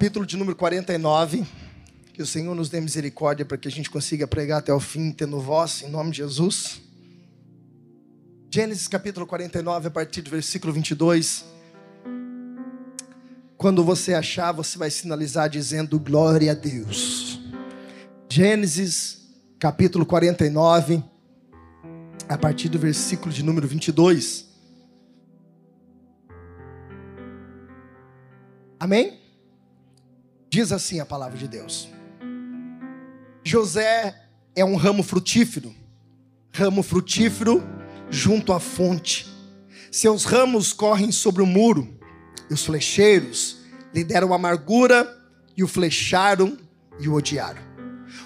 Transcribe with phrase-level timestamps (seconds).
[0.00, 1.46] capítulo de número 49.
[2.14, 5.12] Que o Senhor nos dê misericórdia para que a gente consiga pregar até o fim,
[5.12, 6.80] tendo voz, em nome de Jesus.
[8.48, 11.44] Gênesis capítulo 49, a partir do versículo 22.
[13.58, 17.38] Quando você achar, você vai sinalizar dizendo glória a Deus.
[18.26, 21.04] Gênesis capítulo 49,
[22.26, 24.46] a partir do versículo de número 22.
[28.78, 29.19] Amém?
[30.50, 31.88] Diz assim a palavra de Deus.
[33.44, 34.20] José
[34.56, 35.72] é um ramo frutífero,
[36.52, 37.62] ramo frutífero
[38.10, 39.28] junto à fonte.
[39.92, 41.96] Seus ramos correm sobre o muro,
[42.50, 43.58] e os flecheiros
[43.94, 45.08] lhe deram amargura,
[45.56, 46.58] e o flecharam
[46.98, 47.62] e o odiaram.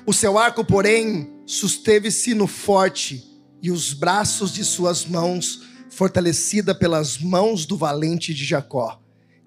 [0.07, 3.23] O seu arco, porém, susteve-se no forte,
[3.63, 8.99] e os braços de suas mãos, fortalecida pelas mãos do valente de Jacó,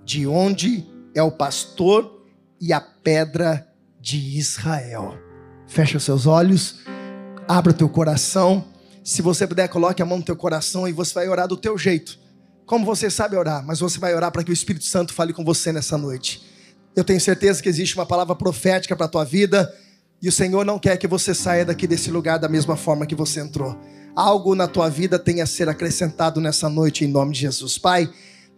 [0.05, 2.16] de onde é o pastor
[2.59, 3.67] e a pedra
[3.99, 5.17] de Israel.
[5.67, 6.79] Fecha os seus olhos,
[7.47, 8.65] abra teu coração.
[9.03, 11.77] Se você puder, coloque a mão no teu coração e você vai orar do teu
[11.77, 12.19] jeito.
[12.65, 15.43] Como você sabe orar, mas você vai orar para que o Espírito Santo fale com
[15.43, 16.45] você nessa noite.
[16.95, 19.73] Eu tenho certeza que existe uma palavra profética para a tua vida
[20.21, 23.15] e o Senhor não quer que você saia daqui desse lugar da mesma forma que
[23.15, 23.77] você entrou.
[24.15, 27.77] Algo na tua vida tem a ser acrescentado nessa noite em nome de Jesus.
[27.77, 28.09] Pai,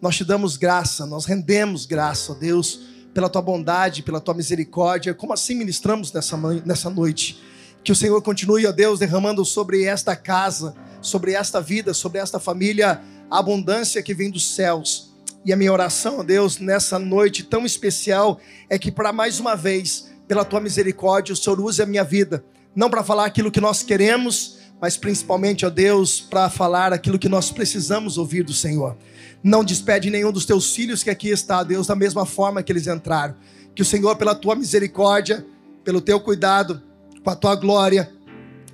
[0.02, 2.80] nós te damos graça, nós rendemos graça, ó Deus,
[3.14, 5.14] pela tua bondade, pela tua misericórdia.
[5.14, 7.42] Como assim ministramos nessa, nessa noite?
[7.84, 12.40] Que o Senhor continue, ó Deus, derramando sobre esta casa, sobre esta vida, sobre esta
[12.40, 15.14] família, a abundância que vem dos céus.
[15.46, 19.56] E a minha oração, ó Deus, nessa noite tão especial, é que para mais uma
[19.56, 22.44] vez, pela tua misericórdia, o Senhor use a minha vida,
[22.76, 27.30] não para falar aquilo que nós queremos, mas principalmente, ó Deus, para falar aquilo que
[27.30, 28.98] nós precisamos ouvir do Senhor.
[29.44, 32.88] Não despede nenhum dos teus filhos que aqui está, Deus, da mesma forma que eles
[32.88, 33.36] entraram.
[33.73, 35.45] Que o Senhor, pela tua misericórdia,
[35.83, 36.82] pelo teu cuidado,
[37.23, 38.11] com a tua glória,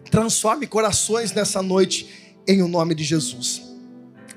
[0.10, 3.62] transforme corações nessa noite, em o nome de Jesus.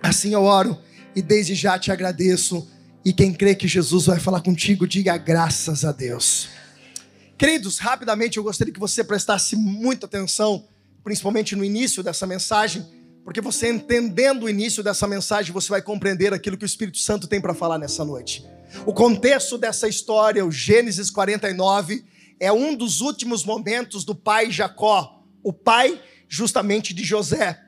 [0.03, 0.78] Assim eu oro
[1.16, 2.69] e desde já te agradeço.
[3.05, 6.49] E quem crê que Jesus vai falar contigo, diga graças a Deus.
[7.39, 10.65] Queridos, rapidamente eu gostaria que você prestasse muita atenção,
[11.03, 12.84] principalmente no início dessa mensagem
[13.25, 17.27] porque você entendendo o início dessa mensagem, você vai compreender aquilo que o Espírito Santo
[17.27, 18.45] tem para falar nessa noite.
[18.87, 22.05] O contexto dessa história, o Gênesis 49,
[22.41, 27.61] é um dos últimos momentos do pai Jacó, o pai justamente de José.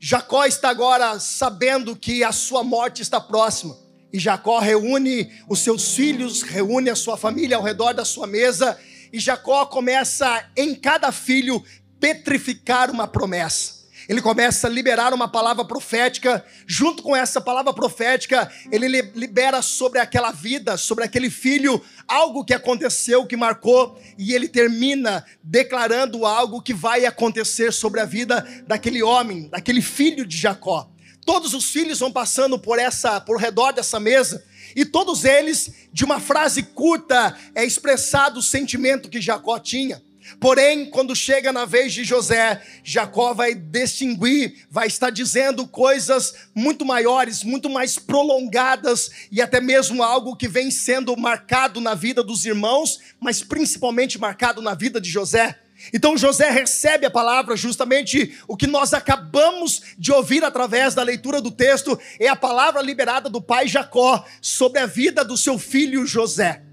[0.00, 3.76] Jacó está agora sabendo que a sua morte está próxima.
[4.12, 8.78] E Jacó reúne os seus filhos, reúne a sua família ao redor da sua mesa,
[9.12, 11.62] e Jacó começa em cada filho
[11.98, 13.77] petrificar uma promessa
[14.08, 16.42] ele começa a liberar uma palavra profética.
[16.66, 22.54] Junto com essa palavra profética, ele libera sobre aquela vida, sobre aquele filho, algo que
[22.54, 29.02] aconteceu, que marcou, e ele termina declarando algo que vai acontecer sobre a vida daquele
[29.02, 30.90] homem, daquele filho de Jacó.
[31.26, 34.42] Todos os filhos vão passando por essa, por redor dessa mesa,
[34.74, 40.00] e todos eles, de uma frase curta, é expressado o sentimento que Jacó tinha.
[40.40, 46.84] Porém, quando chega na vez de José, Jacó vai distinguir, vai estar dizendo coisas muito
[46.84, 52.44] maiores, muito mais prolongadas e até mesmo algo que vem sendo marcado na vida dos
[52.44, 55.58] irmãos, mas principalmente marcado na vida de José.
[55.92, 61.40] Então José recebe a palavra, justamente o que nós acabamos de ouvir através da leitura
[61.40, 66.04] do texto, é a palavra liberada do pai Jacó sobre a vida do seu filho
[66.04, 66.67] José.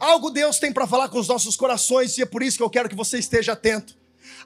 [0.00, 2.70] Algo Deus tem para falar com os nossos corações e é por isso que eu
[2.70, 3.94] quero que você esteja atento.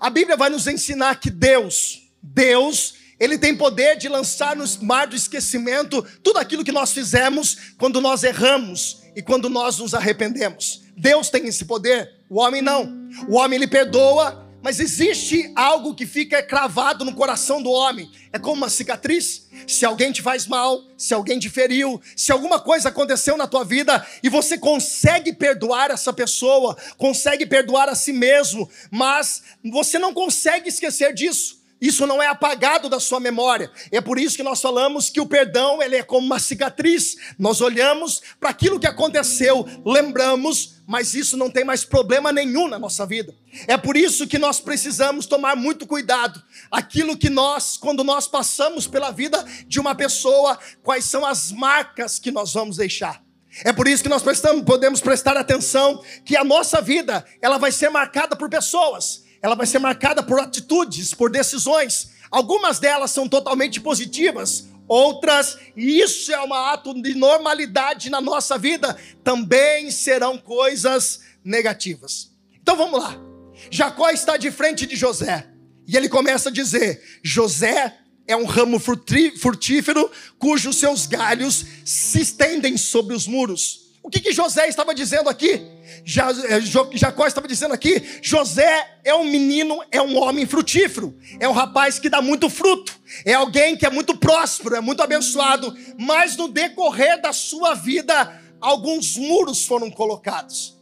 [0.00, 5.06] A Bíblia vai nos ensinar que Deus, Deus, ele tem poder de lançar no mar
[5.06, 10.82] do esquecimento tudo aquilo que nós fizemos quando nós erramos e quando nós nos arrependemos.
[10.96, 13.08] Deus tem esse poder, o homem não.
[13.28, 18.10] O homem ele perdoa, mas existe algo que fica cravado no coração do homem.
[18.32, 19.46] É como uma cicatriz.
[19.66, 23.62] Se alguém te faz mal, se alguém te feriu, se alguma coisa aconteceu na tua
[23.62, 30.14] vida e você consegue perdoar essa pessoa, consegue perdoar a si mesmo, mas você não
[30.14, 31.62] consegue esquecer disso.
[31.84, 33.70] Isso não é apagado da sua memória.
[33.92, 37.14] É por isso que nós falamos que o perdão ele é como uma cicatriz.
[37.38, 42.78] Nós olhamos para aquilo que aconteceu, lembramos, mas isso não tem mais problema nenhum na
[42.78, 43.34] nossa vida.
[43.66, 46.42] É por isso que nós precisamos tomar muito cuidado.
[46.70, 52.18] Aquilo que nós, quando nós passamos pela vida de uma pessoa, quais são as marcas
[52.18, 53.22] que nós vamos deixar.
[53.62, 57.70] É por isso que nós prestamos, podemos prestar atenção que a nossa vida ela vai
[57.70, 62.12] ser marcada por pessoas ela vai ser marcada por atitudes, por decisões.
[62.30, 68.56] Algumas delas são totalmente positivas, outras, e isso é um ato de normalidade na nossa
[68.56, 72.32] vida, também serão coisas negativas.
[72.58, 73.20] Então vamos lá.
[73.70, 75.46] Jacó está de frente de José,
[75.86, 82.78] e ele começa a dizer: José é um ramo frutífero cujos seus galhos se estendem
[82.78, 83.83] sobre os muros.
[84.04, 85.48] O que, que José estava dizendo aqui?
[85.48, 86.60] Eh,
[86.92, 91.98] Jacó estava dizendo aqui: José é um menino, é um homem frutífero, é um rapaz
[91.98, 96.48] que dá muito fruto, é alguém que é muito próspero, é muito abençoado, mas no
[96.48, 100.73] decorrer da sua vida, alguns muros foram colocados.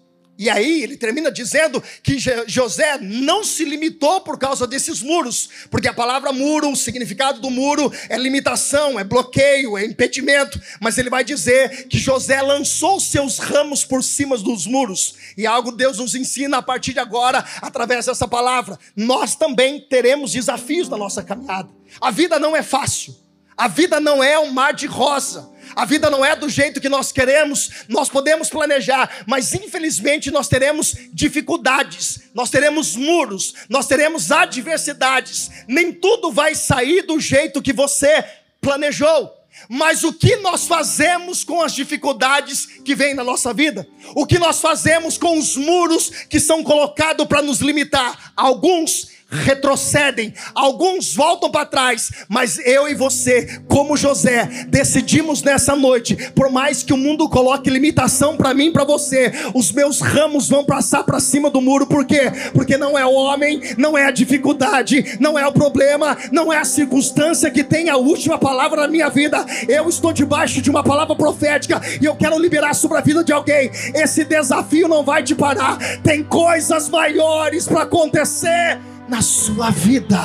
[0.42, 2.18] E aí ele termina dizendo que
[2.48, 7.48] José não se limitou por causa desses muros, porque a palavra muro, o significado do
[7.48, 13.38] muro é limitação, é bloqueio, é impedimento, mas ele vai dizer que José lançou seus
[13.38, 18.06] ramos por cima dos muros, e algo Deus nos ensina a partir de agora, através
[18.06, 18.76] dessa palavra.
[18.96, 21.68] Nós também teremos desafios na nossa caminhada.
[22.00, 23.14] A vida não é fácil,
[23.56, 25.51] a vida não é um mar de rosa.
[25.74, 30.48] A vida não é do jeito que nós queremos, nós podemos planejar, mas infelizmente nós
[30.48, 35.50] teremos dificuldades, nós teremos muros, nós teremos adversidades.
[35.66, 38.24] Nem tudo vai sair do jeito que você
[38.60, 39.42] planejou.
[39.68, 43.86] Mas o que nós fazemos com as dificuldades que vêm na nossa vida?
[44.14, 48.32] O que nós fazemos com os muros que são colocados para nos limitar?
[48.34, 56.14] Alguns retrocedem, alguns voltam para trás, mas eu e você, como José, decidimos nessa noite,
[56.34, 60.64] por mais que o mundo coloque limitação para mim, para você, os meus ramos vão
[60.64, 62.30] passar para cima do muro, por quê?
[62.52, 66.58] Porque não é o homem, não é a dificuldade, não é o problema, não é
[66.58, 69.44] a circunstância que tem a última palavra na minha vida.
[69.68, 73.32] Eu estou debaixo de uma palavra profética e eu quero liberar sobre a vida de
[73.32, 73.70] alguém.
[73.94, 75.78] Esse desafio não vai te parar.
[76.02, 78.80] Tem coisas maiores para acontecer
[79.12, 80.18] na sua vida.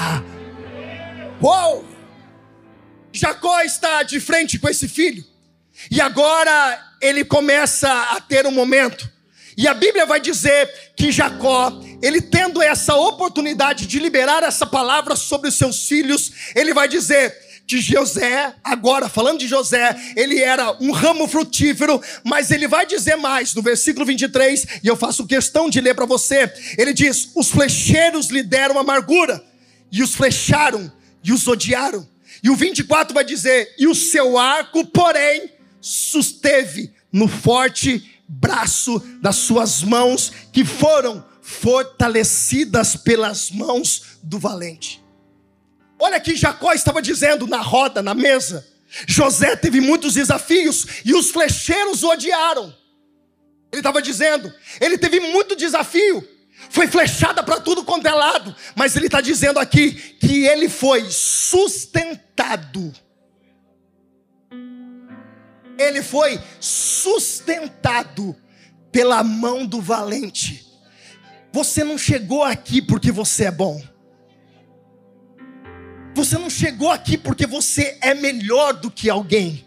[1.42, 1.86] Uou!
[3.12, 5.26] Jacó está de frente com esse filho.
[5.92, 9.12] E agora ele começa a ter um momento.
[9.58, 15.18] E a Bíblia vai dizer que Jacó, ele tendo essa oportunidade de liberar essa palavra
[15.18, 17.36] sobre os seus filhos, ele vai dizer:
[17.68, 23.18] de José, agora falando de José, ele era um ramo frutífero, mas ele vai dizer
[23.18, 26.50] mais no versículo 23, e eu faço questão de ler para você.
[26.78, 29.44] Ele diz: Os flecheiros lhe deram amargura,
[29.92, 30.90] e os flecharam,
[31.22, 32.08] e os odiaram.
[32.42, 39.36] E o 24 vai dizer: E o seu arco, porém, susteve no forte braço das
[39.36, 45.06] suas mãos, que foram fortalecidas pelas mãos do valente.
[46.00, 48.66] Olha que Jacó estava dizendo na roda, na mesa.
[49.08, 52.74] José teve muitos desafios e os flecheiros o odiaram.
[53.72, 56.26] Ele estava dizendo, ele teve muito desafio,
[56.70, 61.10] foi flechada para tudo quanto é lado, mas ele está dizendo aqui que ele foi
[61.10, 62.94] sustentado.
[65.78, 68.36] Ele foi sustentado
[68.92, 70.66] pela mão do valente.
[71.52, 73.82] Você não chegou aqui porque você é bom.
[76.28, 79.66] Você não chegou aqui porque você é melhor do que alguém.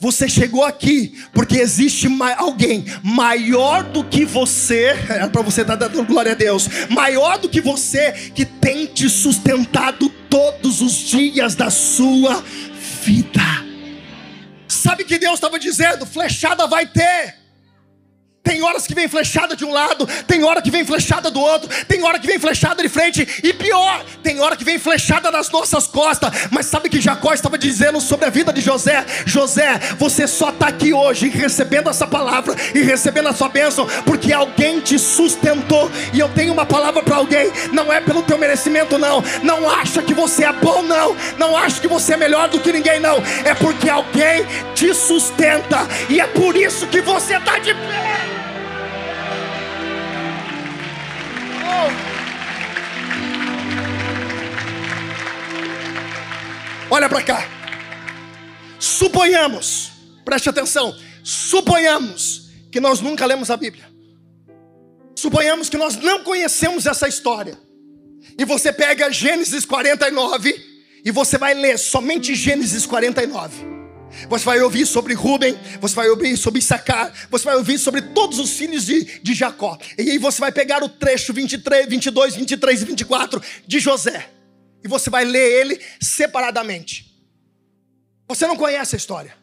[0.00, 6.04] Você chegou aqui porque existe alguém maior do que você, é para você estar dando
[6.04, 11.70] glória a Deus, maior do que você, que tem te sustentado todos os dias da
[11.70, 12.42] sua
[13.04, 13.64] vida.
[14.66, 16.04] Sabe que Deus estava dizendo?
[16.04, 17.39] Flechada vai ter.
[18.50, 21.68] Tem horas que vem flechada de um lado, tem hora que vem flechada do outro,
[21.84, 25.48] tem hora que vem flechada de frente, e pior, tem hora que vem flechada nas
[25.50, 26.48] nossas costas.
[26.50, 29.06] Mas sabe que Jacó estava dizendo sobre a vida de José?
[29.24, 34.32] José, você só está aqui hoje recebendo essa palavra e recebendo a sua bênção, porque
[34.32, 35.88] alguém te sustentou.
[36.12, 39.22] E eu tenho uma palavra para alguém, não é pelo teu merecimento, não.
[39.44, 41.16] Não acha que você é bom, não.
[41.38, 43.22] Não acha que você é melhor do que ninguém, não.
[43.44, 48.39] É porque alguém te sustenta, e é por isso que você está de pé.
[56.90, 57.48] Olha para cá.
[58.78, 59.92] Suponhamos,
[60.24, 63.88] preste atenção, suponhamos que nós nunca lemos a Bíblia.
[65.14, 67.58] Suponhamos que nós não conhecemos essa história.
[68.38, 70.54] E você pega Gênesis 49
[71.04, 73.79] e você vai ler somente Gênesis 49.
[74.28, 78.38] Você vai ouvir sobre Rubem, você vai ouvir sobre Issacar, você vai ouvir sobre todos
[78.38, 79.78] os filhos de, de Jacó.
[79.96, 84.28] E aí você vai pegar o trecho 23, 22, 23 e 24 de José.
[84.82, 87.10] E você vai ler ele separadamente.
[88.28, 89.40] Você não conhece a história.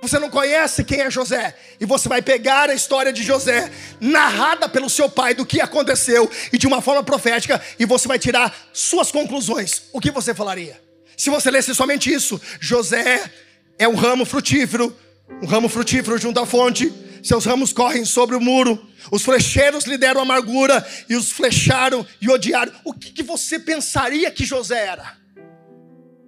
[0.00, 1.56] Você não conhece quem é José.
[1.80, 6.30] E você vai pegar a história de José, narrada pelo seu pai, do que aconteceu,
[6.52, 9.84] e de uma forma profética, e você vai tirar suas conclusões.
[9.92, 10.78] O que você falaria?
[11.16, 13.30] Se você lesse somente isso, José
[13.78, 14.96] é um ramo frutífero,
[15.42, 16.92] um ramo frutífero junto à fonte.
[17.22, 18.86] Seus ramos correm sobre o muro.
[19.10, 22.72] Os flecheiros lhe deram amargura e os flecharam e odiaram.
[22.84, 25.16] O que, que você pensaria que José era?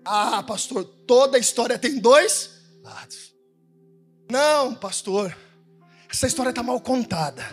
[0.04, 2.50] Ah, pastor, toda história tem dois
[2.82, 3.34] lados.
[4.30, 5.36] Não, pastor,
[6.10, 7.44] essa história está mal contada.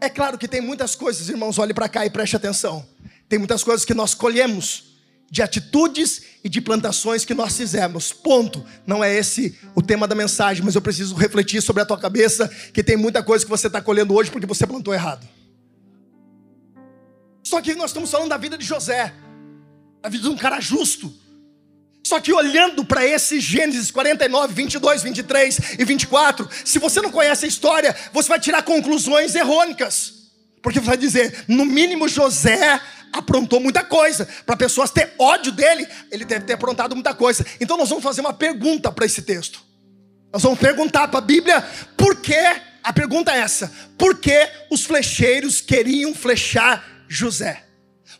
[0.00, 2.86] É claro que tem muitas coisas, irmãos, olhe para cá e preste atenção.
[3.28, 4.96] Tem muitas coisas que nós colhemos
[5.30, 8.12] de atitudes e de plantações que nós fizemos.
[8.12, 8.64] Ponto.
[8.86, 12.48] Não é esse o tema da mensagem, mas eu preciso refletir sobre a tua cabeça
[12.72, 15.26] que tem muita coisa que você está colhendo hoje porque você plantou errado.
[17.42, 19.12] Só que nós estamos falando da vida de José,
[20.02, 21.12] a vida de um cara justo.
[22.04, 27.44] Só que olhando para esse Gênesis 49, 22, 23 e 24, se você não conhece
[27.44, 30.20] a história, você vai tirar conclusões errôneas.
[30.62, 32.80] Porque você vai dizer, no mínimo José
[33.12, 34.28] aprontou muita coisa.
[34.46, 37.44] Para pessoas ter ódio dele, ele deve ter aprontado muita coisa.
[37.60, 39.62] Então nós vamos fazer uma pergunta para esse texto.
[40.32, 41.62] Nós vamos perguntar para a Bíblia
[41.96, 42.36] por que,
[42.82, 47.64] a pergunta é essa: por que os flecheiros queriam flechar José?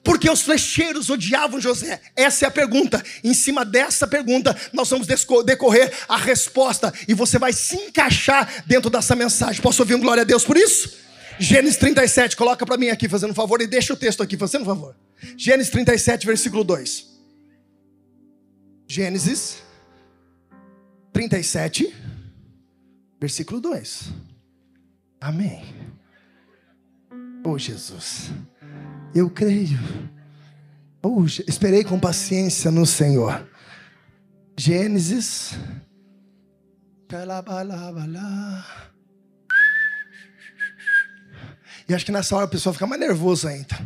[0.03, 2.01] Porque os flecheiros odiavam José?
[2.17, 3.03] Essa é a pergunta.
[3.23, 8.89] Em cima dessa pergunta, nós vamos decorrer a resposta e você vai se encaixar dentro
[8.89, 9.61] dessa mensagem.
[9.61, 10.97] Posso ouvir um glória a Deus por isso?
[11.41, 14.61] Gênesis 37, coloca para mim aqui, fazendo um favor, e deixa o texto aqui, fazendo
[14.61, 14.95] um favor.
[15.39, 17.09] Gênesis 37, versículo 2.
[18.87, 19.63] Gênesis
[21.15, 21.95] 37,
[23.19, 24.13] versículo 2.
[25.19, 25.65] Amém.
[27.43, 28.31] Oh Jesus,
[29.15, 29.79] eu creio.
[31.03, 33.49] Oh, esperei com paciência no Senhor.
[34.59, 35.53] Gênesis.
[41.91, 43.77] E acho que nessa hora a pessoa fica mais nervosa ainda.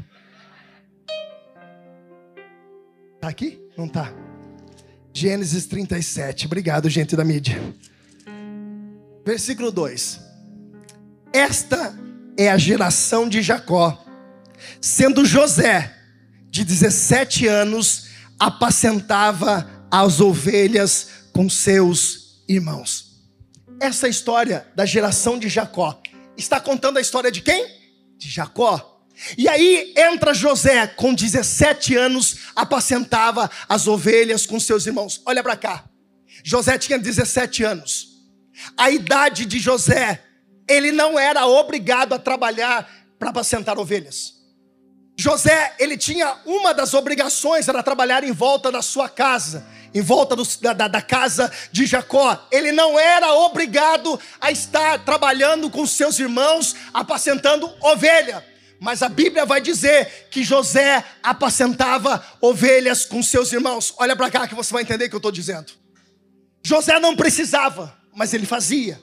[3.19, 3.59] Tá aqui?
[3.79, 4.13] Não tá.
[5.11, 6.45] Gênesis 37.
[6.45, 7.59] Obrigado, gente da mídia.
[9.25, 10.21] Versículo 2.
[11.33, 11.99] Esta
[12.37, 14.05] é a geração de Jacó,
[14.83, 15.91] sendo José
[16.51, 18.09] de 17 anos,
[18.39, 23.25] apacentava as ovelhas com seus irmãos.
[23.81, 25.99] Essa história da geração de Jacó
[26.37, 27.83] está contando a história de quem?
[28.25, 29.03] De Jacó.
[29.39, 35.23] E aí entra José, com 17 anos, apacentava as ovelhas com seus irmãos.
[35.25, 35.85] Olha para cá.
[36.43, 38.09] José tinha 17 anos.
[38.77, 40.23] A idade de José,
[40.69, 44.35] ele não era obrigado a trabalhar para apacentar ovelhas.
[45.17, 49.65] José, ele tinha uma das obrigações, era trabalhar em volta da sua casa,
[49.95, 52.49] em volta do, da, da, casa de Jacó.
[52.51, 58.45] Ele não era obrigado a estar trabalhando com seus irmãos, apacentando ovelha.
[58.81, 63.95] Mas a Bíblia vai dizer que José apacentava ovelhas com seus irmãos.
[63.97, 65.73] Olha para cá que você vai entender o que eu estou dizendo.
[66.63, 69.01] José não precisava, mas ele fazia.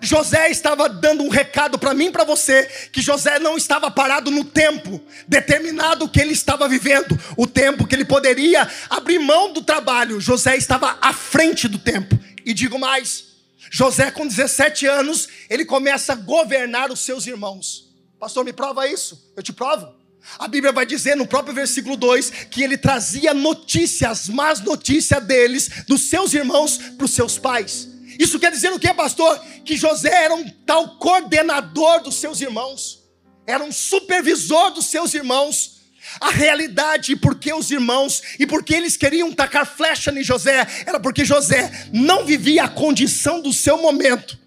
[0.00, 4.44] José estava dando um recado para mim para você, que José não estava parado no
[4.44, 10.20] tempo determinado que ele estava vivendo, o tempo que ele poderia abrir mão do trabalho.
[10.20, 12.18] José estava à frente do tempo.
[12.44, 13.26] E digo mais:
[13.70, 17.94] José, com 17 anos, ele começa a governar os seus irmãos.
[18.18, 19.32] Pastor, me prova isso?
[19.36, 19.94] Eu te provo.
[20.38, 25.84] A Bíblia vai dizer no próprio versículo 2 que ele trazia notícias, más notícias deles,
[25.86, 27.95] dos seus irmãos, para os seus pais.
[28.18, 29.38] Isso quer dizer o que, pastor?
[29.64, 33.02] Que José era um tal coordenador dos seus irmãos,
[33.46, 35.74] era um supervisor dos seus irmãos.
[36.20, 41.24] A realidade, porque os irmãos, e porque eles queriam tacar flecha em José, era porque
[41.24, 44.38] José não vivia a condição do seu momento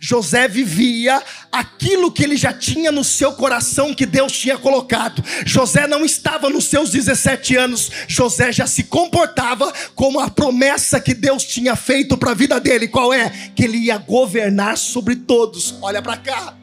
[0.00, 5.22] José vivia aquilo que ele já tinha no seu coração que Deus tinha colocado.
[5.44, 11.14] José não estava nos seus 17 anos, José já se comportava como a promessa que
[11.14, 12.88] Deus tinha feito para a vida dele.
[12.88, 13.30] Qual é?
[13.54, 15.74] Que ele ia governar sobre todos.
[15.80, 16.54] Olha para cá.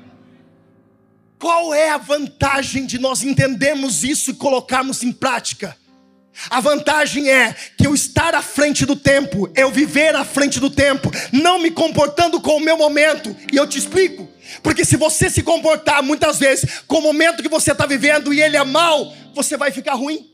[1.39, 5.75] Qual é a vantagem de nós entendermos isso e colocarmos em prática?
[6.49, 10.69] A vantagem é que eu estar à frente do tempo, eu viver à frente do
[10.69, 13.35] tempo, não me comportando com o meu momento.
[13.51, 14.27] E eu te explico.
[14.61, 18.41] Porque se você se comportar muitas vezes com o momento que você está vivendo e
[18.41, 20.29] ele é mau, você vai ficar ruim.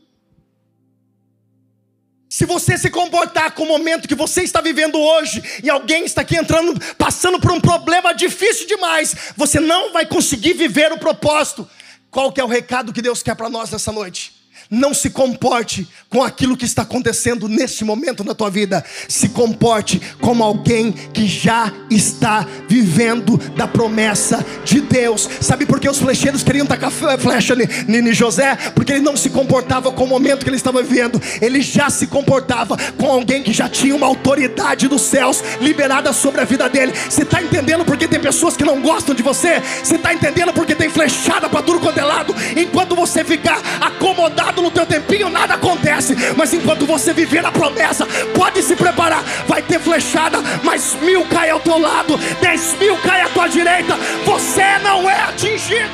[2.28, 6.20] Se você se comportar com o momento que você está vivendo hoje e alguém está
[6.20, 11.68] aqui entrando, passando por um problema difícil demais, você não vai conseguir viver o propósito.
[12.08, 14.39] Qual que é o recado que Deus quer para nós nessa noite?
[14.70, 18.84] Não se comporte com aquilo que está acontecendo neste momento na tua vida.
[19.08, 25.28] Se comporte como alguém que já está vivendo da promessa de Deus.
[25.40, 27.56] Sabe por que os flecheiros queriam tacar flecha
[27.88, 28.54] em José?
[28.74, 31.20] Porque ele não se comportava com o momento que ele estava vivendo.
[31.40, 36.42] Ele já se comportava com alguém que já tinha uma autoridade dos céus liberada sobre
[36.42, 36.92] a vida dele.
[37.08, 39.60] Você está entendendo porque tem pessoas que não gostam de você?
[39.82, 42.32] Você está entendendo porque tem flechada para tudo quanto é lado?
[42.56, 46.14] Enquanto você ficar acomodado no teu tempinho, nada acontece.
[46.36, 49.22] Mas enquanto você viver a promessa, pode se preparar.
[49.46, 53.96] Vai ter flechada, mas mil cai ao teu lado, dez mil cai à tua direita.
[54.24, 55.90] Você não é atingido.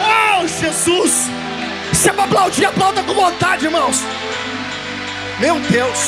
[0.00, 1.28] Oh, Jesus!
[1.92, 4.02] Se é para aplaudir, aplauda com vontade, irmãos.
[5.40, 5.98] Meu Deus.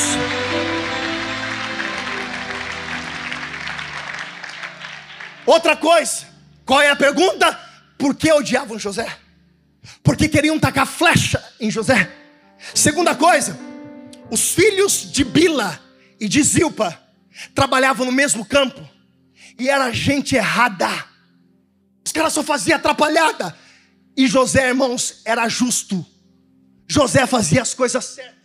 [5.45, 6.25] Outra coisa,
[6.65, 7.57] qual é a pergunta?
[7.97, 9.07] Por que odiavam José?
[10.03, 12.11] Porque queriam tacar flecha em José.
[12.73, 13.57] Segunda coisa,
[14.29, 15.79] os filhos de Bila
[16.19, 16.97] e de Zilpa
[17.53, 18.87] trabalhavam no mesmo campo
[19.59, 20.89] e era gente errada.
[22.05, 23.55] Os caras só faziam atrapalhada.
[24.15, 26.05] E José, irmãos, era justo.
[26.87, 28.37] José fazia as coisas certas.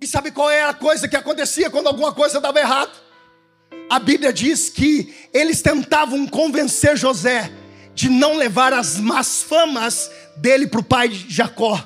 [0.00, 2.92] E sabe qual é a coisa que acontecia quando alguma coisa dava errado?
[3.90, 7.50] A Bíblia diz que eles tentavam convencer José
[7.96, 11.82] de não levar as más famas dele para o pai de Jacó.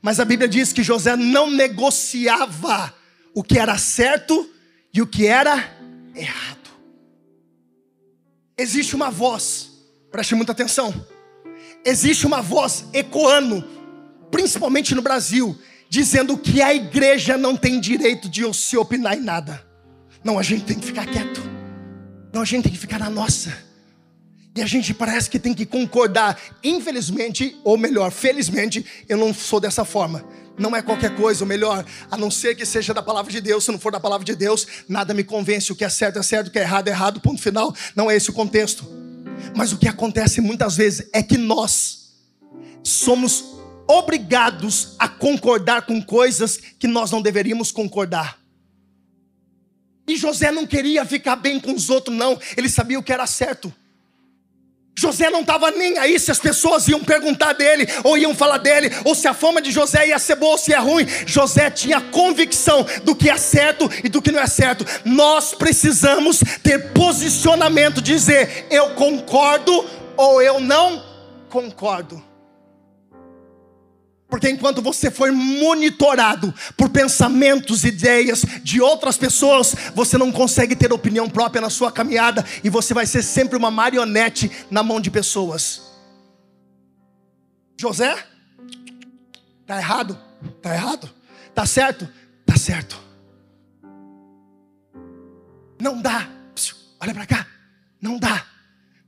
[0.00, 2.94] Mas a Bíblia diz que José não negociava
[3.34, 4.48] o que era certo
[4.94, 5.76] e o que era
[6.14, 6.70] errado.
[8.56, 9.70] Existe uma voz,
[10.12, 10.94] preste muita atenção.
[11.84, 13.64] Existe uma voz ecoando,
[14.30, 19.66] principalmente no Brasil, dizendo que a igreja não tem direito de se opinar em nada.
[20.22, 21.40] Não, a gente tem que ficar quieto.
[22.32, 23.66] Não, a gente tem que ficar na nossa.
[24.58, 26.36] E a gente parece que tem que concordar.
[26.64, 30.24] Infelizmente, ou melhor, felizmente, eu não sou dessa forma.
[30.58, 33.64] Não é qualquer coisa, ou melhor, a não ser que seja da palavra de Deus.
[33.64, 35.70] Se não for da palavra de Deus, nada me convence.
[35.70, 37.20] O que é certo é certo, o que é errado é errado.
[37.20, 37.72] Ponto final.
[37.94, 38.84] Não é esse o contexto.
[39.54, 42.16] Mas o que acontece muitas vezes é que nós
[42.82, 43.44] somos
[43.86, 48.40] obrigados a concordar com coisas que nós não deveríamos concordar.
[50.04, 52.36] E José não queria ficar bem com os outros, não.
[52.56, 53.72] Ele sabia o que era certo.
[54.98, 58.90] José não estava nem aí se as pessoas iam perguntar dele, ou iam falar dele,
[59.04, 61.06] ou se a fama de José ia ser boa ou se é ruim.
[61.24, 64.84] José tinha convicção do que é certo e do que não é certo.
[65.04, 71.04] Nós precisamos ter posicionamento, dizer eu concordo ou eu não
[71.48, 72.27] concordo.
[74.28, 80.92] Porque enquanto você for monitorado por pensamentos, ideias de outras pessoas, você não consegue ter
[80.92, 85.10] opinião própria na sua caminhada e você vai ser sempre uma marionete na mão de
[85.10, 85.82] pessoas.
[87.80, 88.14] José?
[89.66, 90.18] Tá errado?
[90.60, 91.10] Tá errado?
[91.54, 92.06] Tá certo?
[92.44, 93.00] Tá certo.
[95.80, 96.28] Não dá.
[97.00, 97.46] Olha para cá.
[98.00, 98.44] Não dá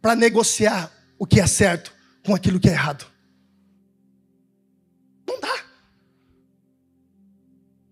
[0.00, 1.92] para negociar o que é certo
[2.24, 3.04] com aquilo que é errado.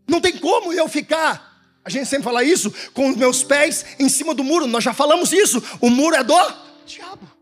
[0.08, 1.46] Não tem como eu ficar.
[1.84, 4.66] A gente sempre fala isso com os meus pés em cima do muro.
[4.66, 5.62] Nós já falamos isso.
[5.80, 6.34] O muro é do
[6.86, 7.38] diabo.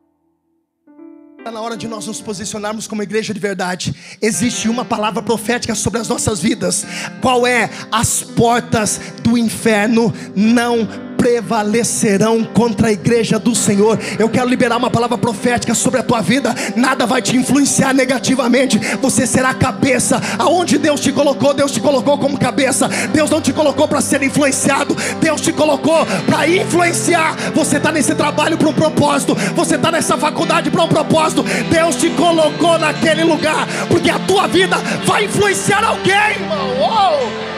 [1.38, 3.94] Está na hora de nós nos posicionarmos como igreja de verdade.
[4.20, 6.84] Existe uma palavra profética sobre as nossas vidas.
[7.22, 7.70] Qual é?
[7.90, 13.98] As portas do inferno não prevalecerão contra a igreja do Senhor.
[14.16, 16.54] Eu quero liberar uma palavra profética sobre a tua vida.
[16.76, 18.78] Nada vai te influenciar negativamente.
[19.02, 20.22] Você será cabeça.
[20.38, 22.88] Aonde Deus te colocou, Deus te colocou como cabeça.
[23.12, 24.96] Deus não te colocou para ser influenciado.
[25.20, 27.34] Deus te colocou para influenciar.
[27.56, 29.34] Você está nesse trabalho para um propósito.
[29.56, 31.44] Você está nessa faculdade para um propósito.
[31.68, 36.70] Deus te colocou naquele lugar porque a tua vida vai influenciar alguém, irmão.
[36.80, 37.55] Oh!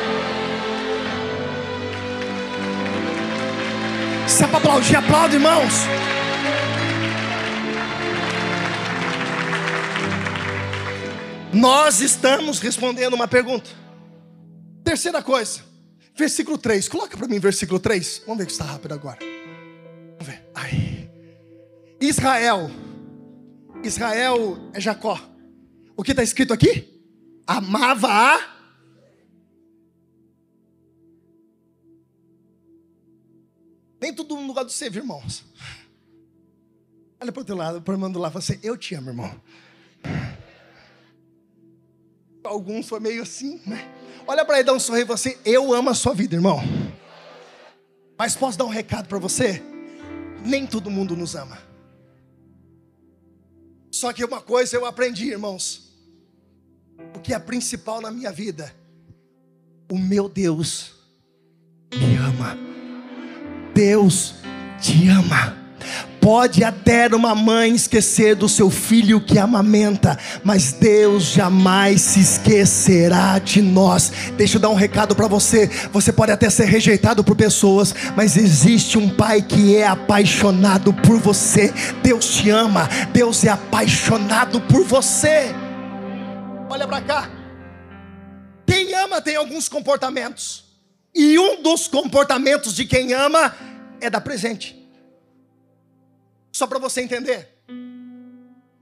[4.28, 5.72] Se é para aplaudir, aplaude, irmãos.
[11.52, 13.70] Nós estamos respondendo uma pergunta.
[14.84, 15.60] Terceira coisa,
[16.14, 16.88] versículo 3.
[16.88, 18.22] Coloca para mim versículo 3.
[18.26, 19.18] Vamos ver que está rápido agora.
[20.18, 21.10] Vamos ver.
[21.98, 22.70] Israel.
[23.82, 25.18] Israel é Jacó.
[25.96, 27.02] O que está escrito aqui?
[27.46, 28.57] Amava a
[34.00, 35.44] Nem todo mundo gosta de você, viu, irmãos?
[37.20, 39.40] Olha para o teu lado, para o irmão do lado, você, eu te amo, irmão.
[42.44, 43.92] Alguns foi meio assim, né?
[44.26, 46.60] Olha para ele, dá um sorriso você, eu amo a sua vida, irmão.
[48.16, 49.62] Mas posso dar um recado para você?
[50.44, 51.58] Nem todo mundo nos ama.
[53.90, 55.88] Só que uma coisa eu aprendi, irmãos.
[57.14, 58.74] o que é principal na minha vida?
[59.90, 60.92] O meu Deus
[61.92, 62.67] me ama.
[63.78, 64.34] Deus
[64.80, 65.56] te ama.
[66.20, 73.38] Pode até uma mãe esquecer do seu filho que amamenta, mas Deus jamais se esquecerá
[73.38, 74.12] de nós.
[74.36, 75.70] Deixa eu dar um recado para você.
[75.92, 81.20] Você pode até ser rejeitado por pessoas, mas existe um pai que é apaixonado por
[81.20, 81.72] você.
[82.02, 85.54] Deus te ama, Deus é apaixonado por você.
[86.68, 87.30] Olha para cá.
[88.66, 90.67] Quem ama tem alguns comportamentos,
[91.18, 93.52] e um dos comportamentos de quem ama
[94.00, 94.76] é dar presente.
[96.52, 97.48] Só para você entender.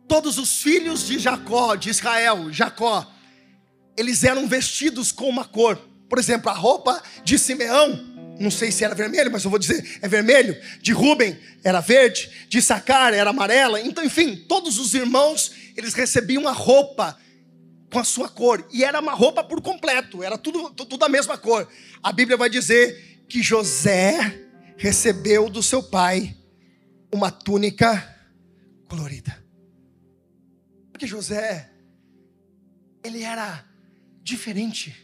[0.06, 3.10] Todos os filhos de Jacó, de Israel, Jacó,
[3.96, 5.78] eles eram vestidos com uma cor.
[6.10, 7.98] Por exemplo, a roupa de Simeão,
[8.38, 10.54] não sei se era vermelho, mas eu vou dizer, é vermelho.
[10.82, 13.80] De Ruben era verde, de Sacar era amarela.
[13.80, 17.16] Então, enfim, todos os irmãos, eles recebiam a roupa
[17.90, 18.66] com a sua cor.
[18.72, 21.68] E era uma roupa por completo, era tudo, tudo a mesma cor.
[22.02, 26.36] A Bíblia vai dizer que José recebeu do seu pai
[27.12, 28.14] uma túnica
[28.88, 29.44] colorida.
[30.92, 31.70] Porque José,
[33.04, 33.64] ele era
[34.22, 34.94] diferente.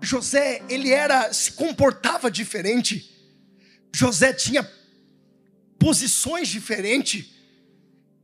[0.00, 3.10] José, ele era, se comportava diferente.
[3.94, 4.68] José tinha
[5.78, 7.39] posições diferentes.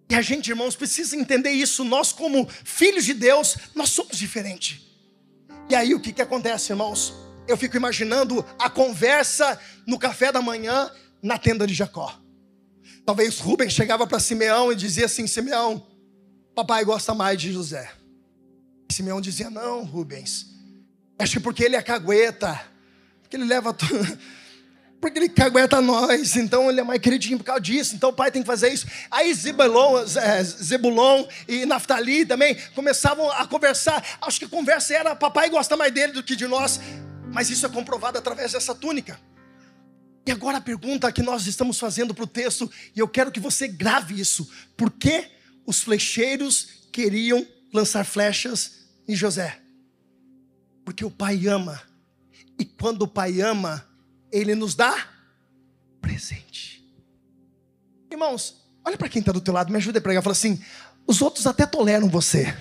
[0.09, 1.85] E a gente, irmãos, precisa entender isso.
[1.85, 4.81] Nós, como filhos de Deus, nós somos diferentes.
[5.69, 7.13] E aí o que, que acontece, irmãos?
[7.49, 10.91] Eu fico imaginando a conversa no café da manhã
[11.23, 12.21] na tenda de Jacó.
[13.05, 15.85] Talvez Rubem chegava para Simeão e dizia assim: Simeão,
[16.55, 17.91] papai gosta mais de José.
[18.89, 20.47] E Simeão dizia: Não, Rubens,
[21.19, 22.61] acho que porque ele é cagueta,
[23.23, 23.77] porque ele leva.
[25.01, 28.31] Porque ele cagueta nós, então ele é mais queridinho por causa disso, então o pai
[28.31, 28.87] tem que fazer isso.
[29.11, 34.03] Aí Zebulon, é, Zebulon e Naftali também começavam a conversar.
[34.23, 36.81] Acho que a conversa era: papai gosta mais dele do que de nós,
[37.31, 39.21] mas isso é comprovado através dessa túnica.
[40.27, 43.39] E agora a pergunta que nós estamos fazendo para o texto, e eu quero que
[43.39, 45.31] você grave isso: por que
[45.67, 49.61] os flecheiros queriam lançar flechas em José?
[50.85, 51.83] Porque o pai ama,
[52.59, 53.86] e quando o pai ama,
[54.37, 54.95] ele nos dá
[56.01, 56.85] presente.
[58.11, 60.23] Irmãos, olha para quem está do teu lado, me ajuda a pregar.
[60.23, 60.63] Fala assim:
[61.07, 62.55] os outros até toleram você,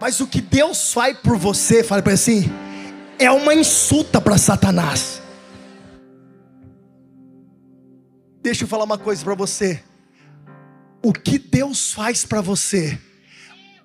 [0.00, 2.50] mas o que Deus faz por você, fala para assim,
[3.18, 5.22] é uma insulta para Satanás.
[8.42, 9.82] Deixa eu falar uma coisa para você.
[11.00, 12.98] O que Deus faz para você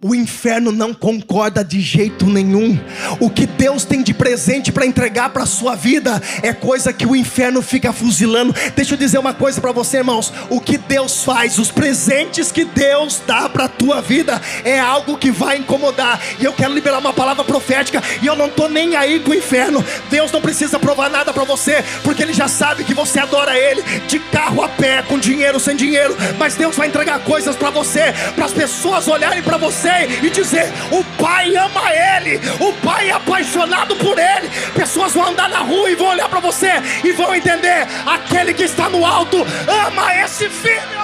[0.02, 2.80] o inferno não concorda de jeito nenhum.
[3.20, 7.06] O que Deus tem de presente para entregar para a sua vida é coisa que
[7.06, 8.54] o inferno fica fuzilando.
[8.76, 10.32] Deixa eu dizer uma coisa para você, irmãos.
[10.52, 15.18] O que Deus faz, os presentes que Deus dá para a tua vida é algo
[15.18, 16.22] que vai incomodar.
[16.40, 19.36] E eu quero liberar uma palavra profética e eu não tô nem aí com o
[19.36, 19.84] inferno.
[20.12, 23.82] Deus não precisa provar nada para você, porque ele já sabe que você adora ele
[24.08, 26.16] de carro a pé, com dinheiro, sem dinheiro.
[26.38, 29.87] Mas Deus vai entregar coisas para você, para as pessoas olharem para você
[30.22, 34.50] e dizer: o Pai ama ele, o Pai é apaixonado por ele.
[34.74, 36.72] Pessoas vão andar na rua e vão olhar para você
[37.04, 40.98] e vão entender: aquele que está no alto ama esse filho.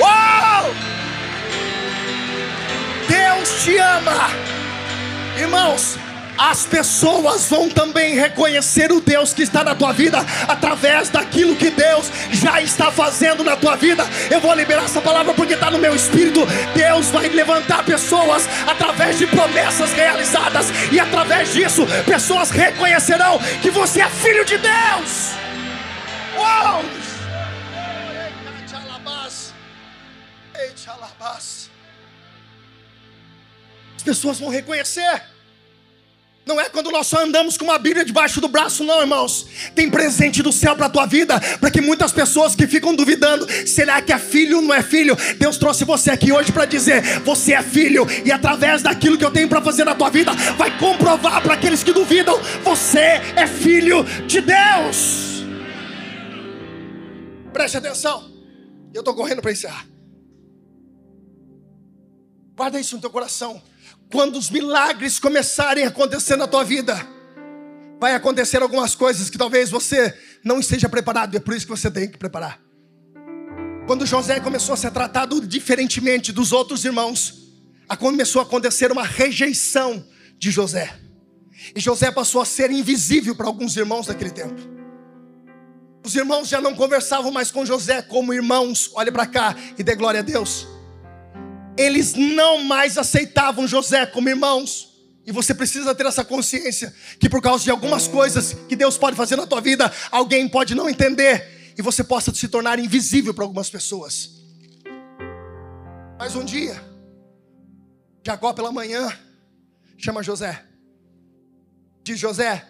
[0.00, 0.74] Uou!
[3.08, 4.30] Deus te ama,
[5.36, 6.01] irmãos
[6.50, 11.70] as pessoas vão também reconhecer o Deus que está na tua vida através daquilo que
[11.70, 14.04] Deus já está fazendo na tua vida.
[14.28, 16.40] Eu vou liberar essa palavra porque está no meu espírito.
[16.74, 24.00] Deus vai levantar pessoas através de promessas realizadas, e através disso, pessoas reconhecerão que você
[24.00, 25.30] é filho de Deus.
[26.36, 26.84] Uau!
[33.96, 35.31] As pessoas vão reconhecer.
[36.44, 39.46] Não é quando nós só andamos com uma Bíblia debaixo do braço, não, irmãos.
[39.76, 43.46] Tem presente do céu para a tua vida, para que muitas pessoas que ficam duvidando,
[43.66, 45.16] será que é filho ou não é filho?
[45.38, 49.30] Deus trouxe você aqui hoje para dizer: você é filho, e através daquilo que eu
[49.30, 54.02] tenho para fazer na tua vida, vai comprovar para aqueles que duvidam: você é filho
[54.26, 55.44] de Deus.
[57.52, 58.32] Preste atenção,
[58.92, 59.86] eu estou correndo para encerrar.
[62.56, 63.62] Guarda isso no teu coração
[64.12, 66.94] quando os milagres começarem a acontecer na tua vida,
[67.98, 71.70] vai acontecer algumas coisas que talvez você não esteja preparado, e é por isso que
[71.70, 72.60] você tem que preparar.
[73.86, 77.40] Quando José começou a ser tratado diferentemente dos outros irmãos,
[77.98, 80.04] começou a acontecer uma rejeição
[80.38, 80.94] de José.
[81.74, 84.60] E José passou a ser invisível para alguns irmãos daquele tempo.
[86.04, 88.90] Os irmãos já não conversavam mais com José como irmãos.
[88.94, 90.66] Olhe para cá e dê glória a Deus.
[91.76, 94.90] Eles não mais aceitavam José como irmãos.
[95.24, 99.16] E você precisa ter essa consciência que por causa de algumas coisas que Deus pode
[99.16, 103.44] fazer na tua vida, alguém pode não entender e você possa se tornar invisível para
[103.44, 104.42] algumas pessoas.
[106.18, 106.82] Mas um dia,
[108.24, 109.12] Jacó pela manhã
[109.96, 110.64] chama José.
[112.04, 112.66] Diz José,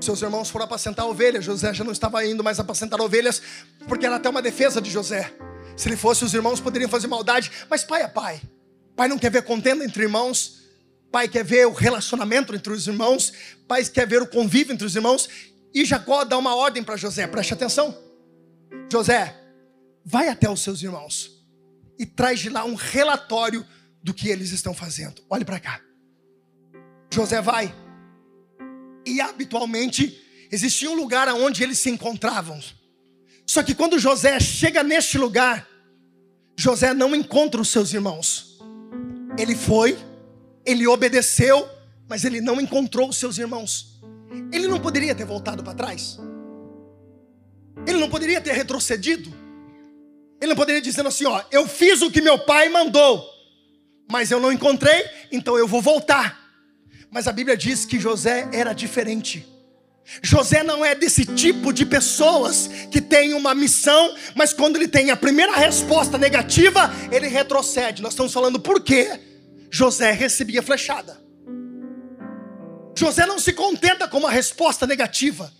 [0.00, 1.44] seus irmãos foram apacentar ovelhas.
[1.44, 3.42] José já não estava indo mais apacentar ovelhas,
[3.86, 5.30] porque era até uma defesa de José.
[5.78, 8.42] Se ele fosse, os irmãos poderiam fazer maldade, mas pai é pai.
[8.96, 10.58] Pai não quer ver contenda entre irmãos.
[11.12, 13.32] Pai quer ver o relacionamento entre os irmãos.
[13.68, 15.28] Pai quer ver o convívio entre os irmãos.
[15.72, 17.96] E Jacó dá uma ordem para José, preste atenção.
[18.90, 19.34] José,
[20.04, 21.30] vai até os seus irmãos
[21.96, 23.64] e traz de lá um relatório
[24.02, 25.22] do que eles estão fazendo.
[25.30, 25.80] Olhe para cá.
[27.12, 27.72] José vai
[29.06, 32.60] e habitualmente existia um lugar onde eles se encontravam.
[33.48, 35.66] Só que quando José chega neste lugar,
[36.54, 38.58] José não encontra os seus irmãos.
[39.38, 39.96] Ele foi,
[40.66, 41.66] ele obedeceu,
[42.06, 43.98] mas ele não encontrou os seus irmãos.
[44.52, 46.18] Ele não poderia ter voltado para trás.
[47.86, 49.32] Ele não poderia ter retrocedido.
[50.38, 53.26] Ele não poderia dizer assim, ó, eu fiz o que meu pai mandou,
[54.12, 56.38] mas eu não encontrei, então eu vou voltar.
[57.10, 59.57] Mas a Bíblia diz que José era diferente.
[60.22, 65.10] José não é desse tipo de pessoas que tem uma missão, mas quando ele tem
[65.10, 68.02] a primeira resposta negativa, ele retrocede.
[68.02, 69.20] Nós estamos falando por quê?
[69.70, 71.20] José recebia flechada.
[72.96, 75.52] José não se contenta com uma resposta negativa,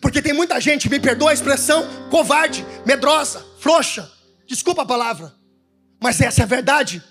[0.00, 4.08] porque tem muita gente, me perdoa a expressão, covarde, medrosa, frouxa.
[4.46, 5.34] Desculpa a palavra,
[6.00, 7.02] mas essa é a verdade.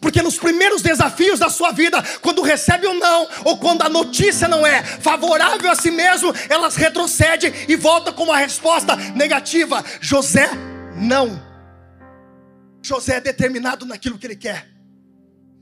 [0.00, 4.48] Porque nos primeiros desafios da sua vida, quando recebe um não, ou quando a notícia
[4.48, 9.84] não é favorável a si mesmo, elas retrocedem e voltam com uma resposta negativa.
[10.00, 10.50] José,
[10.96, 11.40] não.
[12.82, 14.76] José é determinado naquilo que ele quer.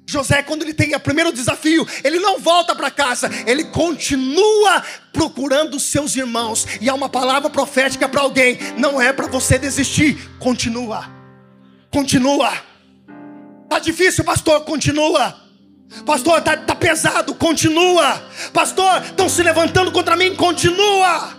[0.06, 4.82] José, quando ele tem o primeiro desafio, ele não volta para casa, ele continua
[5.12, 6.66] procurando seus irmãos.
[6.80, 11.10] E há uma palavra profética para alguém: não é para você desistir, continua,
[11.90, 12.73] continua.
[13.74, 15.34] Tá difícil, pastor, continua.
[16.06, 18.22] Pastor, tá, tá pesado, continua.
[18.52, 21.36] Pastor, estão se levantando contra mim, continua.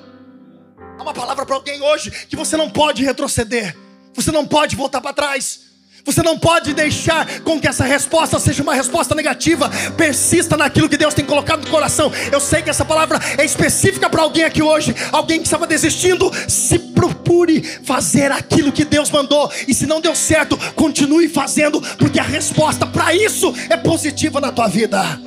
[1.00, 3.74] Há uma palavra para alguém hoje que você não pode retroceder,
[4.13, 5.64] você não pode voltar para trás.
[6.06, 9.70] Você não pode deixar com que essa resposta seja uma resposta negativa.
[9.98, 12.12] Persista naquilo que Deus tem colocado no coração.
[12.32, 14.96] Eu sei que essa palavra é específica para alguém aqui hoje.
[15.12, 19.52] Alguém que estava desistindo, se procure fazer aquilo que Deus mandou.
[19.68, 24.52] E se não deu certo, continue fazendo, porque a resposta para isso é positiva na
[24.52, 25.20] tua vida.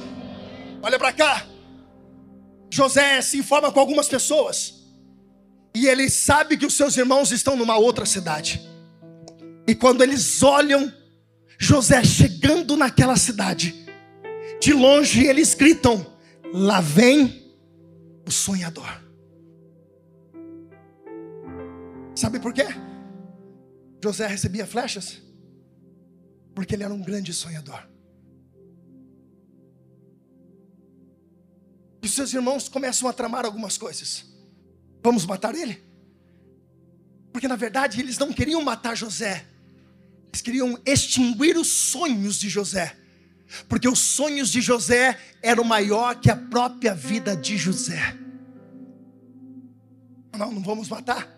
[0.81, 1.43] Olha para cá.
[2.71, 4.75] José se informa com algumas pessoas.
[5.75, 8.78] E ele sabe que os seus irmãos estão numa outra cidade.
[9.69, 10.91] E quando eles olham
[11.59, 13.87] José chegando naquela cidade,
[14.59, 16.07] de longe eles gritam:
[16.55, 17.55] Lá vem
[18.27, 18.89] o sonhador.
[22.15, 22.65] Sabe por quê?
[24.03, 25.21] José recebia flechas?
[26.55, 27.87] Porque ele era um grande sonhador.
[32.03, 34.25] E seus irmãos começam a tramar algumas coisas.
[35.03, 35.85] Vamos matar ele?
[37.33, 39.47] Porque na verdade eles não queriam matar José,
[40.33, 42.97] eles queriam extinguir os sonhos de José,
[43.69, 48.17] porque os sonhos de José eram maior que a própria vida de José.
[50.37, 51.29] Não, não vamos matar.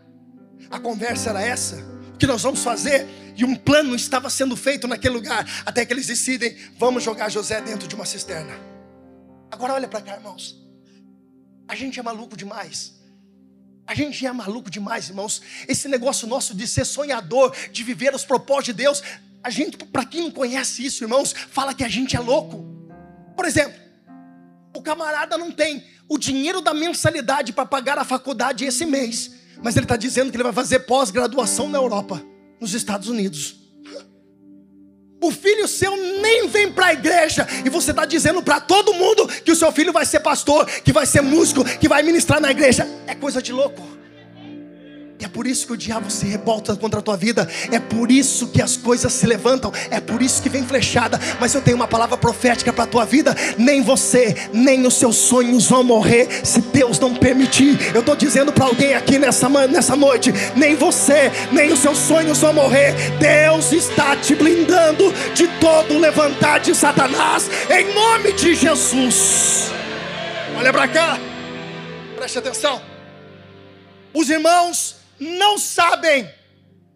[0.71, 1.77] A conversa era essa.
[2.15, 3.07] O que nós vamos fazer?
[3.35, 7.61] E um plano estava sendo feito naquele lugar, até que eles decidem: vamos jogar José
[7.63, 8.53] dentro de uma cisterna.
[9.51, 10.61] Agora olha para cá, irmãos.
[11.67, 13.00] A gente é maluco demais.
[13.91, 15.43] A gente é maluco demais, irmãos.
[15.67, 19.03] Esse negócio nosso de ser sonhador, de viver os propósitos de Deus,
[19.43, 22.65] a gente, para quem não conhece isso, irmãos, fala que a gente é louco.
[23.35, 23.77] Por exemplo,
[24.77, 29.75] o camarada não tem o dinheiro da mensalidade para pagar a faculdade esse mês, mas
[29.75, 32.23] ele está dizendo que ele vai fazer pós-graduação na Europa,
[32.61, 33.57] nos Estados Unidos.
[35.21, 39.29] O filho seu nem vem para a igreja e você está dizendo para todo mundo
[39.29, 42.51] que o seu filho vai ser pastor, que vai ser músico, que vai ministrar na
[42.51, 42.89] igreja.
[43.07, 44.00] É coisa de louco.
[45.21, 47.47] E é por isso que o diabo se revolta contra a tua vida.
[47.71, 49.71] É por isso que as coisas se levantam.
[49.91, 51.21] É por isso que vem flechada.
[51.39, 53.37] Mas eu tenho uma palavra profética para a tua vida.
[53.59, 57.95] Nem você, nem os seus sonhos vão morrer se Deus não permitir.
[57.95, 62.39] Eu estou dizendo para alguém aqui nessa, nessa noite: nem você, nem os seus sonhos
[62.39, 62.95] vão morrer.
[63.19, 67.51] Deus está te blindando de todo levantar de Satanás.
[67.69, 69.71] Em nome de Jesus.
[70.57, 71.19] Olha para cá.
[72.17, 72.81] Preste atenção.
[74.15, 76.29] Os irmãos não sabem,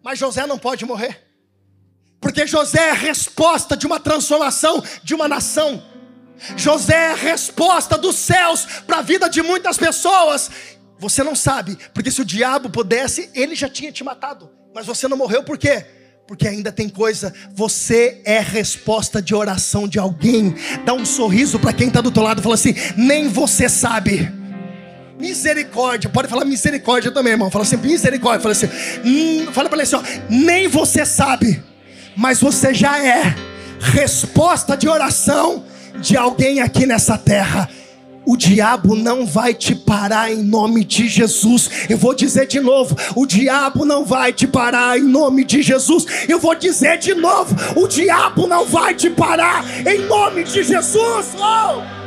[0.03, 1.23] mas José não pode morrer.
[2.19, 5.83] Porque José é a resposta de uma transformação de uma nação.
[6.57, 10.49] José é a resposta dos céus para a vida de muitas pessoas.
[10.97, 14.49] Você não sabe, porque se o diabo pudesse, ele já tinha te matado.
[14.73, 15.85] Mas você não morreu por quê?
[16.27, 20.55] Porque ainda tem coisa, você é resposta de oração de alguém.
[20.83, 24.44] Dá um sorriso para quem está do teu lado e fala assim: nem você sabe.
[25.19, 27.49] Misericórdia, pode falar misericórdia também, irmão.
[27.49, 28.41] Fala assim, misericórdia.
[28.41, 28.69] Fala assim,
[29.05, 31.63] hum, fala para ele assim: ó, nem você sabe,
[32.15, 33.33] mas você já é
[33.79, 35.63] resposta de oração
[36.01, 37.69] de alguém aqui nessa terra.
[38.25, 41.69] O diabo não vai te parar em nome de Jesus.
[41.87, 46.05] Eu vou dizer de novo: o diabo não vai te parar em nome de Jesus.
[46.27, 51.27] Eu vou dizer de novo: o diabo não vai te parar em nome de Jesus.
[51.39, 52.04] Oh!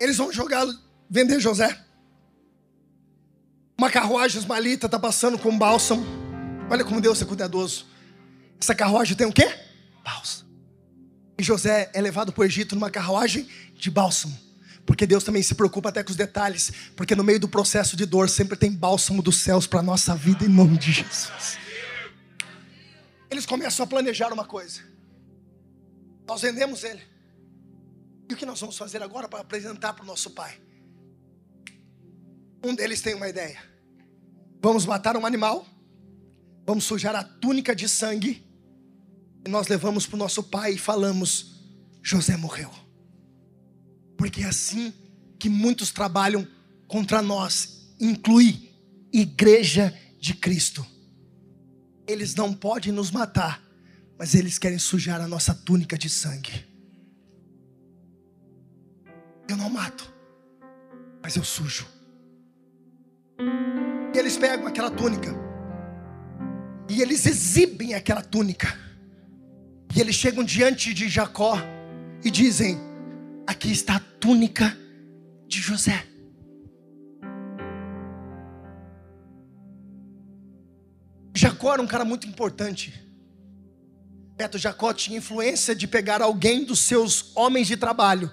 [0.00, 0.66] Eles vão jogar,
[1.08, 1.78] vender José.
[3.76, 6.04] Uma carruagem esmalita está passando com bálsamo.
[6.70, 7.86] Olha como Deus é cuidadoso.
[8.60, 9.48] Essa carruagem tem o quê?
[10.04, 10.48] Bálsamo.
[11.38, 14.36] E José é levado para o Egito numa carruagem de bálsamo.
[14.84, 16.72] Porque Deus também se preocupa até com os detalhes.
[16.96, 20.16] Porque no meio do processo de dor sempre tem bálsamo dos céus para a nossa
[20.16, 21.58] vida em nome de Jesus.
[23.30, 24.80] Eles começam a planejar uma coisa.
[26.26, 27.02] Nós vendemos ele.
[28.28, 30.60] E o que nós vamos fazer agora para apresentar para o nosso pai?
[32.62, 33.58] Um deles tem uma ideia.
[34.60, 35.66] Vamos matar um animal,
[36.66, 38.44] vamos sujar a túnica de sangue,
[39.46, 41.62] e nós levamos para o nosso pai e falamos:
[42.02, 42.70] José morreu.
[44.16, 44.92] Porque é assim
[45.38, 46.46] que muitos trabalham
[46.86, 48.68] contra nós, inclui
[49.12, 50.84] igreja de Cristo.
[52.06, 53.62] Eles não podem nos matar,
[54.18, 56.67] mas eles querem sujar a nossa túnica de sangue.
[59.48, 60.12] Eu não mato,
[61.22, 61.86] mas eu sujo.
[64.14, 65.34] E eles pegam aquela túnica.
[66.86, 68.78] E eles exibem aquela túnica.
[69.96, 71.56] E eles chegam diante de Jacó
[72.22, 72.78] e dizem:
[73.46, 74.76] Aqui está a túnica
[75.46, 76.06] de José.
[81.34, 82.92] Jacó era um cara muito importante.
[84.36, 88.30] Beto Jacó tinha influência de pegar alguém dos seus homens de trabalho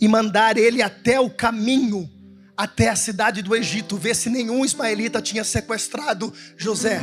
[0.00, 2.10] e mandar ele até o caminho
[2.56, 7.00] até a cidade do Egito, ver se nenhum ismaelita tinha sequestrado José.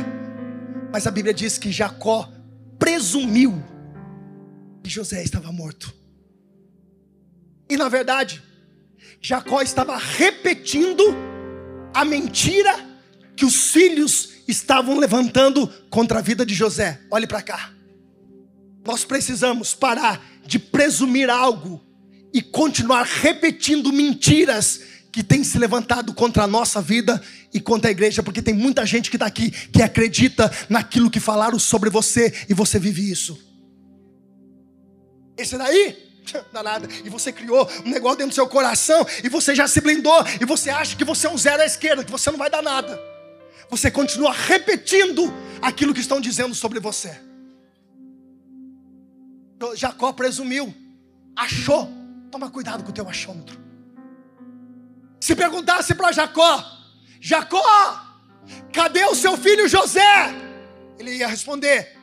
[0.90, 2.30] Mas a Bíblia diz que Jacó
[2.78, 3.62] presumiu
[4.82, 5.94] que José estava morto.
[7.68, 8.42] E na verdade,
[9.20, 11.04] Jacó estava repetindo
[11.94, 12.74] a mentira
[13.36, 17.00] que os filhos estavam levantando contra a vida de José.
[17.10, 17.72] Olhe para cá.
[18.84, 21.80] Nós precisamos parar de presumir algo
[22.32, 24.80] e continuar repetindo mentiras
[25.12, 28.86] que tem se levantado contra a nossa vida e contra a igreja, porque tem muita
[28.86, 33.38] gente que está aqui que acredita naquilo que falaram sobre você e você vive isso.
[35.36, 35.96] Esse daí,
[36.52, 36.88] não nada.
[37.04, 40.46] E você criou um negócio dentro do seu coração e você já se blindou e
[40.46, 42.98] você acha que você é um zero à esquerda, que você não vai dar nada.
[43.68, 47.20] Você continua repetindo aquilo que estão dizendo sobre você.
[49.76, 50.74] Jacó presumiu,
[51.36, 52.01] achou.
[52.32, 53.60] Toma cuidado com o teu achômetro.
[55.20, 56.64] Se perguntasse para Jacó:
[57.20, 57.62] Jacó,
[58.72, 60.34] cadê o seu filho José?
[60.98, 61.94] Ele ia responder: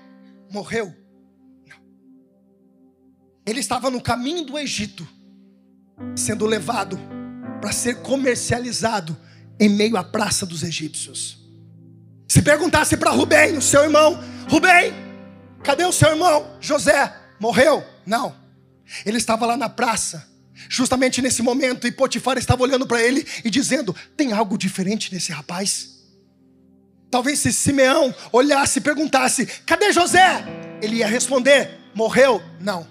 [0.51, 0.95] morreu.
[1.67, 1.77] Não.
[3.43, 5.05] Ele estava no caminho do Egito,
[6.15, 6.97] sendo levado
[7.59, 9.17] para ser comercializado
[9.59, 11.39] em meio à praça dos egípcios.
[12.27, 14.93] Se perguntasse para Rubem, o seu irmão: Rubem,
[15.63, 17.15] cadê o seu irmão José?
[17.39, 17.83] Morreu?
[18.05, 18.38] Não.
[19.05, 20.29] Ele estava lá na praça
[20.67, 25.31] Justamente nesse momento, e Potifar estava olhando para ele e dizendo: Tem algo diferente nesse
[25.31, 25.99] rapaz?
[27.09, 30.43] Talvez se Simeão olhasse e perguntasse: Cadê José?
[30.81, 32.41] Ele ia responder: Morreu?
[32.59, 32.85] Não.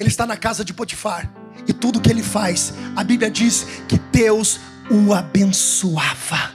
[0.00, 1.30] Ele está na casa de Potifar.
[1.66, 4.58] E tudo que ele faz, a Bíblia diz que Deus
[4.90, 6.54] o abençoava.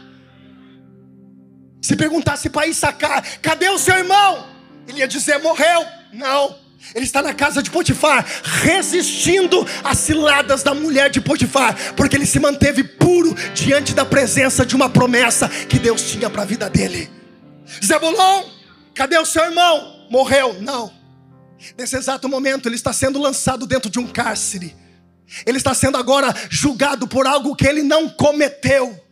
[1.82, 4.48] Se perguntasse para Issacar: Cadê o seu irmão?
[4.88, 5.86] Ele ia dizer: Morreu?
[6.12, 6.67] Não.
[6.94, 8.26] Ele está na casa de Potifar,
[8.62, 14.66] resistindo às ciladas da mulher de Potifar, porque ele se manteve puro diante da presença
[14.66, 17.10] de uma promessa que Deus tinha para a vida dele.
[17.84, 18.44] Zebulon,
[18.94, 20.08] cadê o seu irmão?
[20.10, 20.56] Morreu?
[20.62, 20.92] Não.
[21.78, 24.76] Nesse exato momento, ele está sendo lançado dentro de um cárcere.
[25.46, 29.07] Ele está sendo agora julgado por algo que ele não cometeu.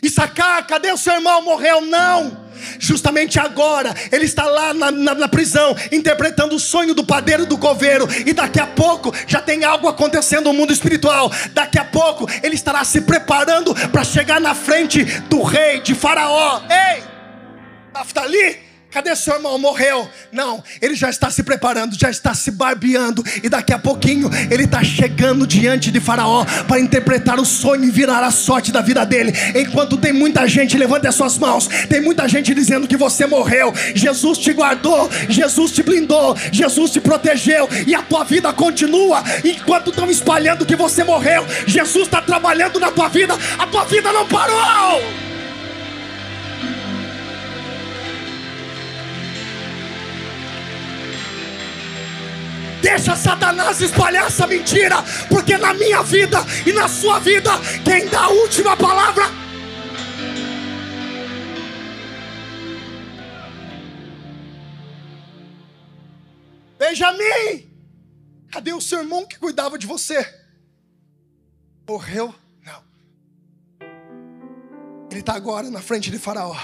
[0.00, 1.42] Issacar, cadê o seu irmão?
[1.42, 1.80] Morreu?
[1.80, 2.42] Não.
[2.78, 7.58] Justamente agora, ele está lá na, na, na, prisão, interpretando o sonho do padeiro do
[7.58, 11.30] coveiro, e daqui a pouco já tem algo acontecendo no mundo espiritual.
[11.52, 16.62] Daqui a pouco ele estará se preparando para chegar na frente do rei de Faraó.
[16.70, 17.02] Ei,
[17.92, 19.58] Naftali, Cadê seu irmão?
[19.58, 20.06] Morreu.
[20.30, 23.24] Não, ele já está se preparando, já está se barbeando.
[23.42, 27.90] E daqui a pouquinho ele está chegando diante de Faraó para interpretar o sonho e
[27.90, 29.32] virar a sorte da vida dele.
[29.54, 31.66] Enquanto tem muita gente, levante as suas mãos.
[31.88, 33.72] Tem muita gente dizendo que você morreu.
[33.94, 37.66] Jesus te guardou, Jesus te blindou, Jesus te protegeu.
[37.86, 39.24] E a tua vida continua.
[39.42, 43.34] Enquanto estão espalhando que você morreu, Jesus está trabalhando na tua vida.
[43.58, 45.31] A tua vida não parou.
[52.82, 54.96] Deixa Satanás espalhar essa mentira,
[55.28, 57.50] porque na minha vida e na sua vida,
[57.84, 59.42] quem dá a última palavra
[66.92, 67.70] Benjamin,
[68.50, 70.26] cadê o seu irmão que cuidava de você?
[71.88, 72.34] Morreu?
[72.62, 72.82] Não.
[75.10, 76.54] Ele está agora na frente de Faraó.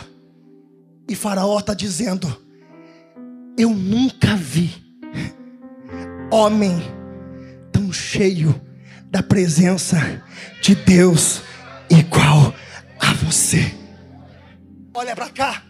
[1.09, 2.27] E Faraó está dizendo:
[3.57, 4.75] Eu nunca vi
[6.31, 6.81] homem
[7.72, 8.61] tão cheio
[9.11, 10.22] da presença
[10.61, 11.43] de Deus
[11.91, 12.55] igual
[13.01, 13.74] a você.
[14.95, 15.68] Olha para cá.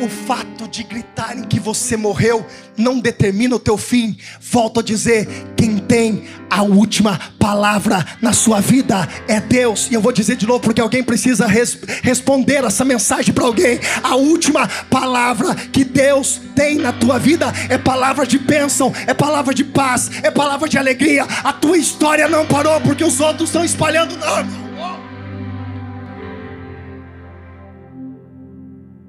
[0.00, 2.44] O fato de gritarem que você morreu
[2.76, 4.16] não determina o teu fim.
[4.40, 9.88] Volto a dizer: quem tem a última palavra na sua vida é Deus.
[9.90, 13.78] E eu vou dizer de novo porque alguém precisa res responder essa mensagem para alguém.
[14.02, 19.54] A última palavra que Deus tem na tua vida é palavra de bênção, é palavra
[19.54, 21.24] de paz, é palavra de alegria.
[21.44, 24.16] A tua história não parou porque os outros estão espalhando.
[24.16, 24.63] Não.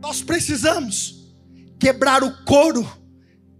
[0.05, 1.15] Nós precisamos
[1.79, 2.87] quebrar o coro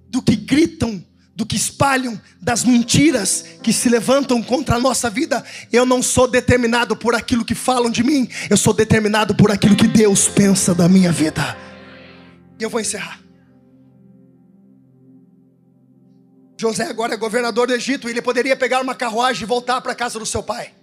[0.08, 1.04] do que gritam,
[1.36, 5.44] do que espalham, das mentiras que se levantam contra a nossa vida.
[5.72, 9.76] Eu não sou determinado por aquilo que falam de mim, eu sou determinado por aquilo
[9.76, 11.58] que Deus pensa da minha vida.
[12.60, 13.20] E eu vou encerrar.
[16.62, 19.94] José agora é governador do Egito e ele poderia pegar uma carruagem e voltar para
[19.94, 20.76] a casa do seu pai.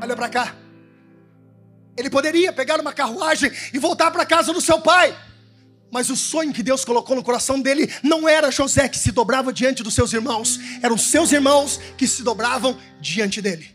[0.00, 0.65] Olha para cá.
[1.96, 5.16] Ele poderia pegar uma carruagem e voltar para casa do seu pai.
[5.90, 9.52] Mas o sonho que Deus colocou no coração dele não era José que se dobrava
[9.52, 13.70] diante dos seus irmãos, eram seus irmãos que se dobravam diante dele.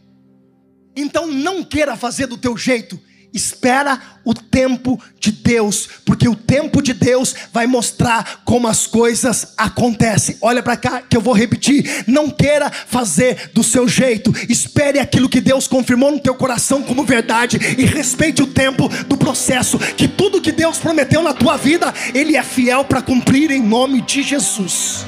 [0.95, 2.99] Então não queira fazer do teu jeito,
[3.33, 9.53] Espera o tempo de Deus, porque o tempo de Deus vai mostrar como as coisas
[9.57, 10.37] acontecem.
[10.41, 12.03] Olha para cá que eu vou repetir.
[12.07, 14.33] Não queira fazer do seu jeito.
[14.49, 19.15] Espere aquilo que Deus confirmou no teu coração como verdade e respeite o tempo do
[19.15, 19.79] processo.
[19.79, 24.01] Que tudo que Deus prometeu na tua vida, Ele é fiel para cumprir em nome
[24.01, 25.05] de Jesus.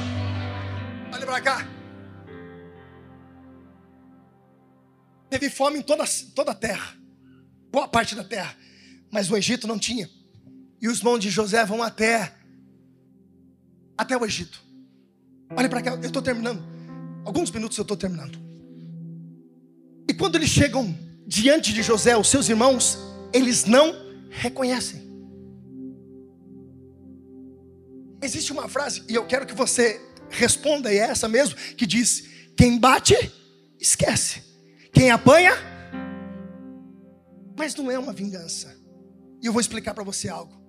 [1.12, 1.66] Olha para cá.
[5.28, 6.04] Teve fome em toda,
[6.34, 7.03] toda a terra
[7.74, 8.56] boa parte da terra,
[9.10, 10.08] mas o Egito não tinha.
[10.80, 12.32] E os irmãos de José vão até
[13.98, 14.62] até o Egito.
[15.56, 16.62] Olha para cá, eu estou terminando.
[17.24, 18.38] Alguns minutos eu estou terminando.
[20.08, 20.96] E quando eles chegam
[21.26, 22.96] diante de José, os seus irmãos,
[23.32, 23.92] eles não
[24.30, 25.02] reconhecem.
[28.22, 30.00] Existe uma frase, e eu quero que você
[30.30, 32.24] responda, e é essa mesmo, que diz:
[32.56, 33.16] quem bate,
[33.80, 34.42] esquece.
[34.92, 35.73] Quem apanha,
[37.56, 38.76] mas não é uma vingança.
[39.42, 40.62] E eu vou explicar para você algo.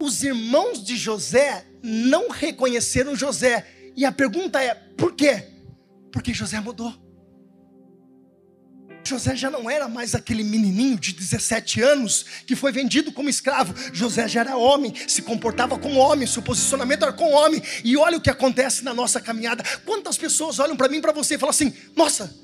[0.00, 3.66] Os irmãos de José não reconheceram José.
[3.96, 5.48] E a pergunta é: por quê?
[6.10, 6.92] Porque José mudou.
[9.04, 13.74] José já não era mais aquele menininho de 17 anos que foi vendido como escravo.
[13.92, 17.62] José já era homem, se comportava como homem, seu posicionamento era como homem.
[17.84, 19.64] E olha o que acontece na nossa caminhada.
[19.84, 22.34] Quantas pessoas olham para mim, para você e falam assim: Nossa,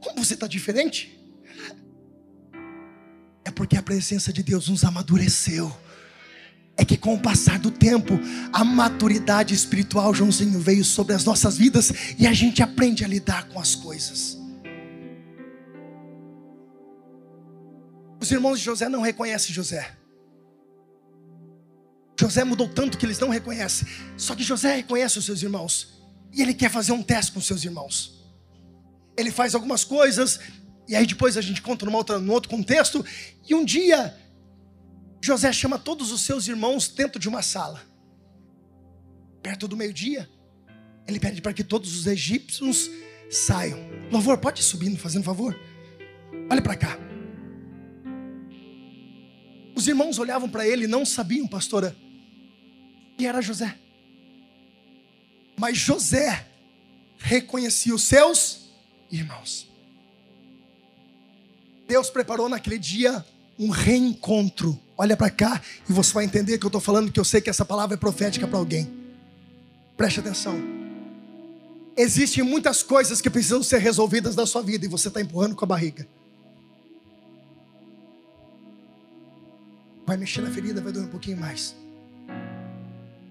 [0.00, 1.17] como você está diferente?
[3.48, 5.74] É porque a presença de Deus nos amadureceu.
[6.76, 8.20] É que com o passar do tempo,
[8.52, 13.48] a maturidade espiritual, Joãozinho, veio sobre as nossas vidas e a gente aprende a lidar
[13.48, 14.36] com as coisas.
[18.20, 19.96] Os irmãos de José não reconhecem José.
[22.20, 23.88] José mudou tanto que eles não reconhecem.
[24.18, 26.02] Só que José reconhece os seus irmãos.
[26.34, 28.22] E ele quer fazer um teste com os seus irmãos.
[29.16, 30.38] Ele faz algumas coisas
[30.88, 33.04] e aí depois a gente conta numa outra, num outro contexto.
[33.46, 34.16] E um dia,
[35.20, 37.82] José chama todos os seus irmãos dentro de uma sala.
[39.42, 40.28] Perto do meio-dia,
[41.06, 42.90] ele pede para que todos os egípcios
[43.30, 43.78] saiam.
[44.10, 45.54] Louvor, pode ir subindo, fazendo favor?
[46.50, 46.98] Olha para cá.
[49.76, 51.94] Os irmãos olhavam para ele e não sabiam, pastora,
[53.16, 53.78] que era José.
[55.56, 56.46] Mas José
[57.18, 58.70] reconhecia os seus
[59.10, 59.67] irmãos.
[61.88, 63.24] Deus preparou naquele dia
[63.58, 64.78] um reencontro.
[64.96, 67.48] Olha para cá e você vai entender que eu estou falando, que eu sei que
[67.48, 68.92] essa palavra é profética para alguém.
[69.96, 70.60] Preste atenção.
[71.96, 75.64] Existem muitas coisas que precisam ser resolvidas na sua vida e você está empurrando com
[75.64, 76.06] a barriga.
[80.06, 81.74] Vai mexer na ferida, vai doer um pouquinho mais.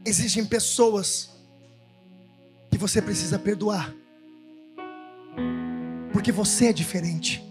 [0.03, 1.29] Existem pessoas
[2.71, 3.93] que você precisa perdoar,
[6.11, 7.43] porque você é diferente.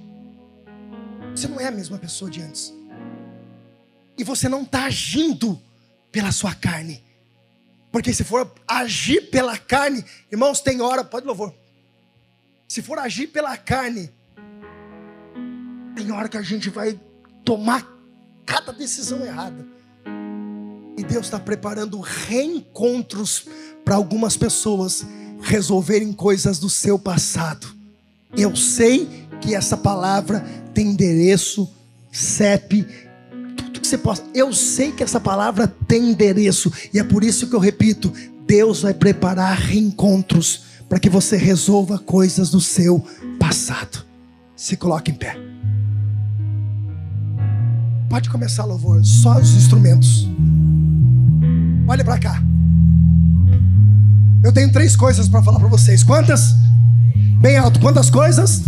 [1.36, 2.72] Você não é a mesma pessoa de antes.
[4.16, 5.60] E você não está agindo
[6.10, 7.04] pela sua carne.
[7.92, 11.54] Porque se for agir pela carne, irmãos, tem hora, pode louvor.
[12.66, 14.10] Se for agir pela carne,
[15.94, 16.98] tem hora que a gente vai
[17.44, 17.86] tomar
[18.46, 19.66] cada decisão errada.
[20.96, 23.46] E Deus está preparando reencontros
[23.84, 25.04] para algumas pessoas
[25.42, 27.66] resolverem coisas do seu passado.
[28.34, 30.44] Eu sei que essa palavra
[30.76, 31.72] tem endereço,
[32.12, 32.86] CEP,
[33.56, 34.22] tudo que você possa.
[34.34, 38.12] Eu sei que essa palavra tem endereço, e é por isso que eu repito:
[38.46, 43.02] Deus vai preparar reencontros para que você resolva coisas do seu
[43.38, 44.04] passado.
[44.54, 45.34] Se coloque em pé.
[48.10, 50.28] Pode começar, louvor, só os instrumentos.
[51.88, 52.42] Olha para cá.
[54.44, 56.04] Eu tenho três coisas para falar para vocês.
[56.04, 56.54] Quantas?
[57.40, 57.80] Bem alto.
[57.80, 58.62] Quantas coisas?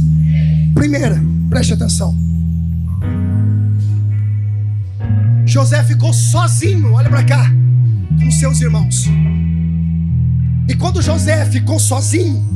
[0.75, 2.17] Primeira, preste atenção.
[5.45, 7.51] José ficou sozinho, olha para cá,
[8.23, 9.07] com seus irmãos.
[10.69, 12.47] E quando José ficou sozinho,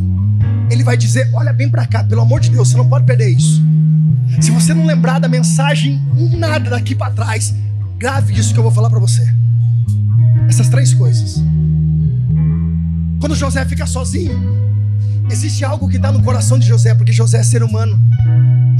[0.70, 3.28] ele vai dizer: Olha bem para cá, pelo amor de Deus, você não pode perder
[3.28, 3.62] isso.
[4.40, 6.01] Se você não lembrar da mensagem,
[6.36, 7.55] nada daqui para trás,
[7.99, 9.26] grave isso que eu vou falar para você.
[10.49, 11.43] Essas três coisas.
[13.20, 14.34] Quando José fica sozinho,
[15.30, 17.99] existe algo que está no coração de José, porque José é ser humano,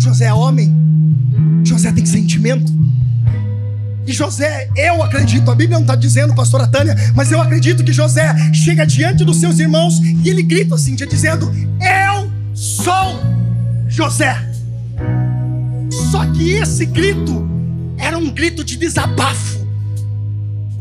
[0.03, 0.75] José é homem,
[1.65, 2.73] José tem sentimento.
[4.05, 7.93] E José, eu acredito, a Bíblia não está dizendo, pastora Tânia, mas eu acredito que
[7.93, 13.21] José chega diante dos seus irmãos e ele grita assim, dizendo: Eu sou
[13.87, 14.37] José.
[16.11, 17.49] Só que esse grito
[17.97, 19.65] era um grito de desabafo.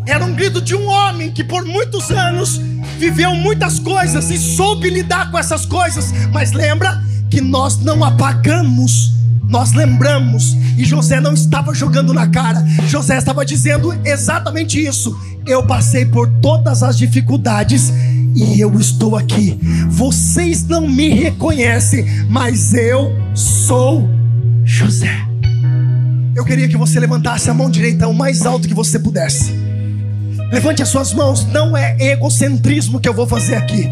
[0.08, 2.60] Era um grito de um homem que por muitos anos
[2.98, 9.14] viveu muitas coisas e soube lidar com essas coisas, mas lembra que nós não apagamos,
[9.48, 10.56] nós lembramos.
[10.78, 15.18] E José não estava jogando na cara, José estava dizendo exatamente isso.
[15.48, 17.92] Eu passei por todas as dificuldades
[18.36, 19.58] e eu estou aqui.
[19.90, 24.08] Vocês não me reconhecem, mas eu sou
[24.64, 25.26] José.
[26.36, 29.52] Eu queria que você levantasse a mão direita o mais alto que você pudesse.
[30.52, 33.90] Levante as suas mãos, não é egocentrismo que eu vou fazer aqui.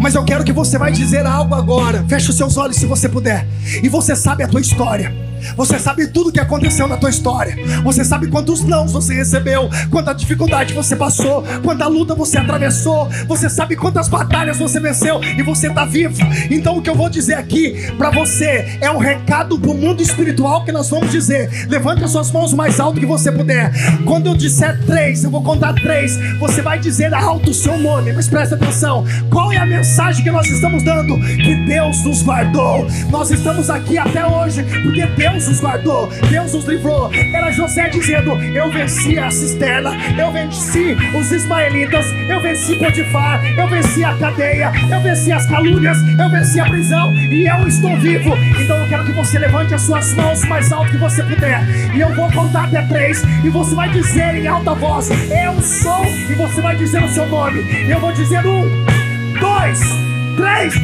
[0.00, 2.04] Mas eu quero que você vai dizer algo agora.
[2.08, 3.46] Feche os seus olhos se você puder.
[3.82, 5.27] E você sabe a tua história.
[5.56, 7.56] Você sabe tudo o que aconteceu na tua história.
[7.82, 13.08] Você sabe quantos nãos você recebeu, quanta dificuldade você passou, quanta luta você atravessou.
[13.26, 16.16] Você sabe quantas batalhas você venceu e você está vivo.
[16.50, 20.02] Então o que eu vou dizer aqui para você é um recado para o mundo
[20.02, 21.66] espiritual que nós vamos dizer.
[21.68, 23.72] Levante as suas mãos mais alto que você puder.
[24.04, 26.16] Quando eu disser três, eu vou contar três.
[26.38, 28.12] Você vai dizer alto o seu nome.
[28.12, 29.04] Mas presta atenção.
[29.30, 31.18] Qual é a mensagem que nós estamos dando?
[31.18, 32.86] Que Deus nos guardou.
[33.10, 37.10] Nós estamos aqui até hoje porque Deus Deus os guardou, Deus os livrou.
[37.12, 43.68] Era José dizendo: Eu venci a cisterna, eu venci os ismaelitas, eu venci Potifar, eu
[43.68, 48.34] venci a cadeia, eu venci as calúnias, eu venci a prisão e eu estou vivo.
[48.58, 51.62] Então eu quero que você levante as suas mãos mais alto que você puder.
[51.94, 53.22] E eu vou contar até três.
[53.44, 56.06] E você vai dizer em alta voz: Eu sou.
[56.06, 57.60] E você vai dizer o seu nome.
[57.60, 58.64] E eu vou dizer um,
[59.38, 59.80] dois,
[60.36, 60.74] três.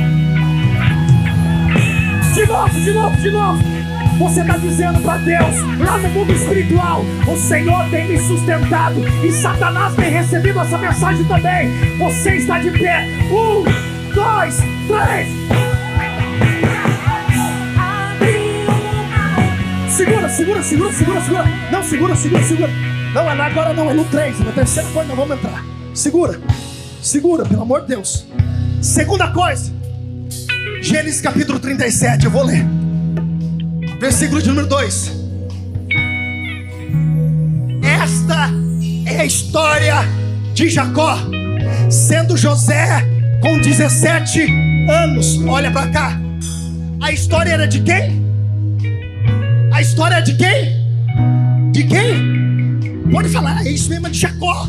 [2.34, 3.83] De novo, de novo, de novo.
[4.18, 9.32] Você está dizendo para Deus, lá no mundo espiritual, o Senhor tem me sustentado e
[9.32, 11.68] Satanás tem recebido essa mensagem também.
[11.98, 13.06] Você está de pé.
[13.30, 13.64] Um,
[14.14, 14.56] dois,
[14.86, 15.28] três.
[19.90, 21.44] Segura, segura, segura, segura, segura.
[21.72, 22.70] Não, segura, segura, segura.
[23.12, 24.38] Não, é agora não, é no três.
[24.40, 25.64] Na terceira coisa nós vamos entrar.
[25.92, 26.40] Segura,
[27.02, 28.26] segura, pelo amor de Deus.
[28.80, 29.72] Segunda coisa.
[30.80, 32.83] Gênesis capítulo 37, eu vou ler.
[34.04, 35.12] Versículo de número 2.
[37.82, 38.50] Esta
[39.06, 39.94] é a história
[40.52, 41.16] de Jacó,
[41.88, 43.02] sendo José
[43.40, 44.42] com 17
[44.90, 45.40] anos.
[45.48, 46.20] Olha para cá.
[47.00, 48.22] A história era de quem?
[49.72, 51.72] A história de quem?
[51.72, 53.00] De quem?
[53.10, 54.68] Pode falar, é isso mesmo é de Jacó.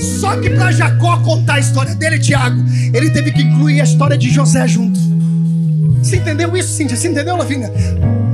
[0.00, 2.64] Só que para Jacó contar a história dele, Tiago,
[2.94, 4.87] ele teve que incluir a história de José junto.
[6.02, 6.96] Você entendeu isso, Cíntia?
[6.96, 7.72] Você entendeu, Lavínia?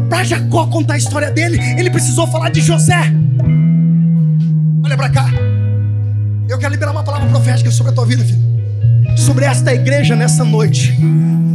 [0.09, 3.12] Para Jacó contar a história dele, ele precisou falar de José.
[4.85, 5.27] Olha para cá.
[6.49, 8.43] Eu quero liberar uma palavra profética sobre a tua vida, filho.
[9.17, 10.97] Sobre esta igreja nessa noite.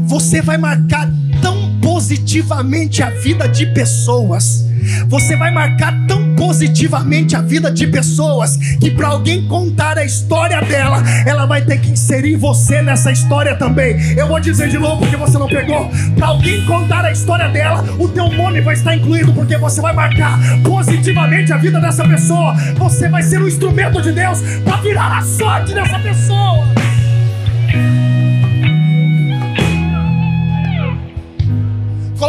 [0.06, 1.10] Você vai marcar
[1.42, 4.69] tão positivamente a vida de pessoas
[5.08, 10.62] você vai marcar tão positivamente a vida de pessoas que para alguém contar a história
[10.62, 13.96] dela, ela vai ter que inserir você nessa história também.
[14.18, 15.90] Eu vou dizer de novo porque você não pegou.
[16.16, 19.94] Para alguém contar a história dela, o teu nome vai estar incluído porque você vai
[19.94, 22.54] marcar positivamente a vida dessa pessoa.
[22.78, 26.66] Você vai ser um instrumento de Deus para virar a sorte dessa pessoa.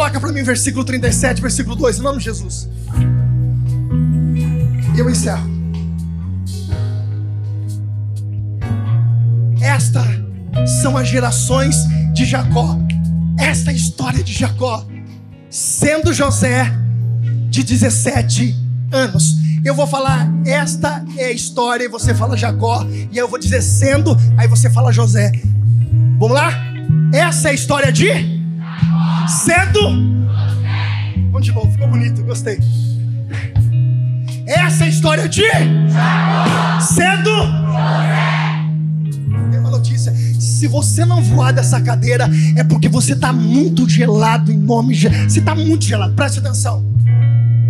[0.01, 2.67] Coloca para mim versículo 37, versículo 2, em nome de Jesus.
[4.95, 5.47] E eu encerro.
[9.61, 10.07] Estas
[10.81, 11.75] são as gerações
[12.15, 12.79] de Jacó.
[13.37, 14.83] Esta é a história de Jacó.
[15.51, 16.65] Sendo José
[17.51, 18.55] de 17
[18.91, 19.35] anos.
[19.63, 23.61] Eu vou falar, esta é a história, e você fala Jacó, e eu vou dizer
[23.61, 25.31] sendo, aí você fala José.
[26.17, 26.51] Vamos lá?
[27.13, 28.40] Essa é a história de
[29.31, 29.79] Cedo.
[31.31, 32.59] Vamos de novo, ficou bonito, gostei.
[34.45, 35.43] Essa é a história de
[36.81, 37.31] Cedo.
[39.49, 40.13] Tem uma notícia.
[40.37, 45.07] Se você não voar dessa cadeira, é porque você está muito gelado em nome de
[45.07, 46.85] Você está muito gelado, preste atenção.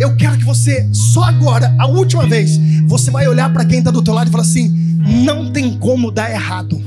[0.00, 2.58] Eu quero que você, só agora, a última vez,
[2.88, 6.10] você vai olhar para quem está do teu lado e falar assim: não tem como
[6.10, 6.82] dar errado.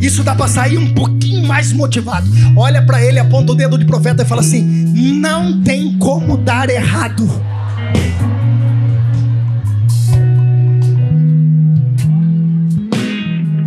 [0.00, 2.28] Isso dá para sair um pouquinho mais motivado.
[2.56, 4.62] Olha para ele, aponta o dedo de profeta e fala assim:
[5.20, 7.28] não tem como dar errado.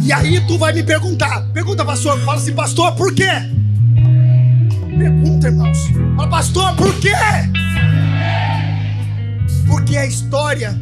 [0.04, 3.30] E aí tu vai me perguntar, pergunta pastor, fala assim, pastor, por quê?
[4.98, 5.78] Pergunta, irmãos.
[6.18, 7.14] Fala, pastor, por quê?
[9.66, 10.78] Porque a história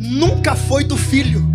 [0.00, 1.54] nunca foi do filho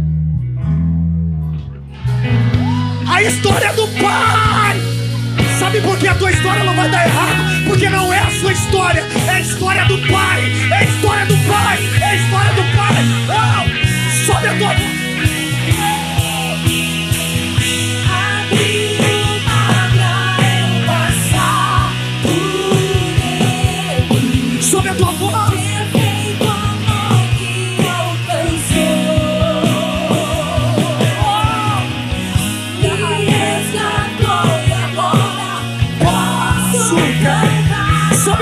[3.09, 4.79] a história do Pai.
[5.59, 7.65] Sabe por que a tua história não vai dar errado?
[7.67, 10.41] Porque não é a sua história, é a história do Pai,
[10.71, 12.95] é a história do Pai, é a história do Pai.
[13.27, 14.98] Oh, sobe a tua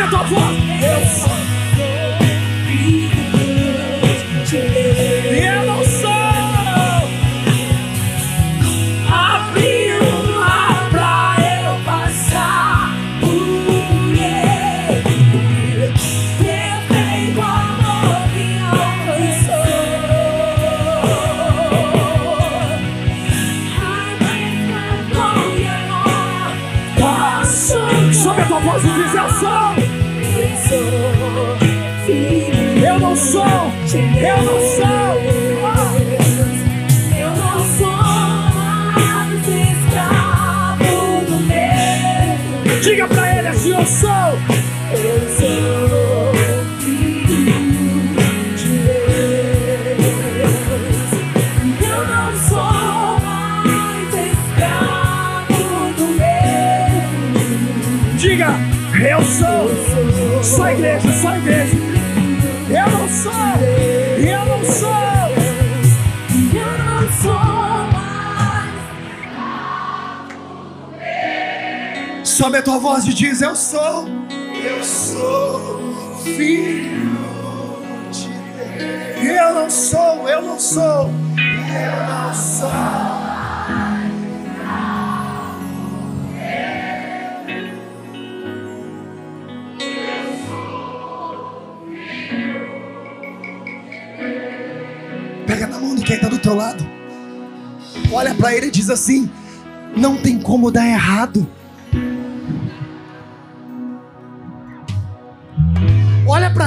[0.09, 0.66] 抓错。
[33.97, 35.09] Eu não sou,
[37.17, 37.97] eu não sou
[38.53, 42.79] mais escravo do meu.
[42.81, 44.37] Diga pra ele assim: eu sou,
[44.91, 46.35] eu sou.
[46.79, 47.55] filho
[48.55, 50.13] de Deus.
[51.81, 55.63] Eu não sou mais escravo
[55.97, 56.37] do meu.
[58.17, 58.51] Diga,
[59.09, 61.76] eu sou, só igreja, só igreja.
[72.37, 74.07] Sobe a tua voz e diz: Eu sou,
[74.63, 77.17] eu sou filho
[78.11, 78.29] de
[78.77, 79.37] Deus.
[79.39, 82.69] Eu não sou, eu não sou, eu não sou.
[95.47, 96.85] Pega na mão de quem está do teu lado.
[98.11, 99.27] Olha para ele e diz assim:
[99.95, 101.56] Não tem como dar errado.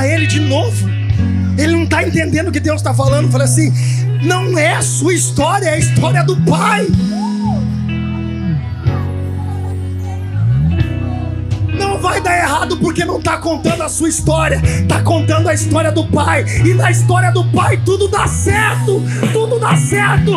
[0.07, 0.89] Ele de novo.
[1.59, 3.31] Ele não está entendendo o que Deus está falando.
[3.31, 3.73] Fala assim:
[4.23, 6.87] não é a sua história, é a história do Pai.
[12.01, 16.07] vai dar errado porque não está contando a sua história, está contando a história do
[16.09, 16.45] pai.
[16.65, 20.33] E na história do pai tudo dá certo, tudo dá certo.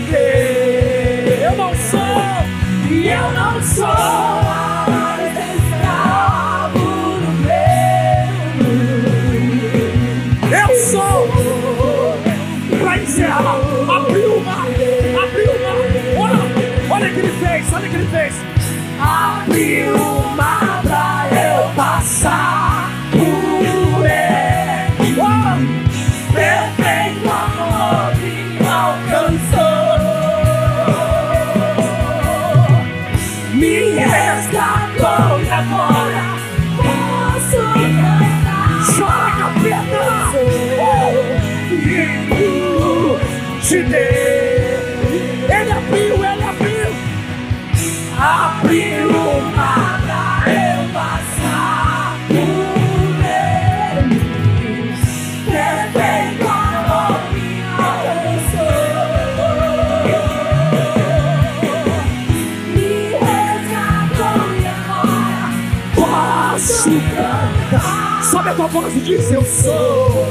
[0.00, 0.65] Filho
[68.46, 70.24] Sobe a tua voz e diz: Eu sou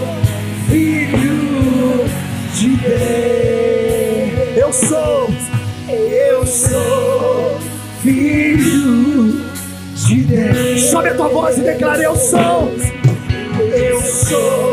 [0.69, 2.05] filho
[2.53, 2.95] de Deus.
[4.55, 5.29] Eu sou,
[5.89, 7.59] eu sou
[8.01, 9.45] filho
[9.95, 10.81] de Deus.
[10.85, 12.71] Sobe a tua voz e declara: Eu sou,
[13.59, 14.64] eu sou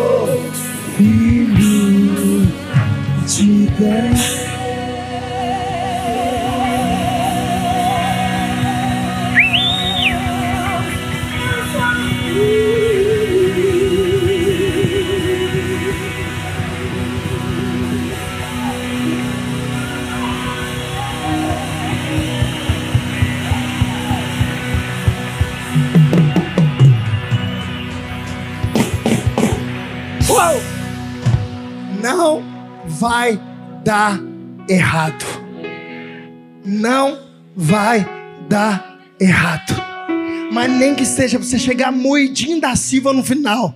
[33.03, 33.37] vai
[33.83, 34.17] dar
[34.69, 35.25] errado.
[36.65, 37.19] Não
[37.57, 38.07] vai
[38.49, 39.75] dar errado.
[40.53, 43.75] Mas nem que seja você chegar moidinho da Silva no final,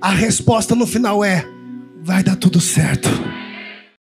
[0.00, 1.46] a resposta no final é:
[2.02, 3.08] vai dar tudo certo.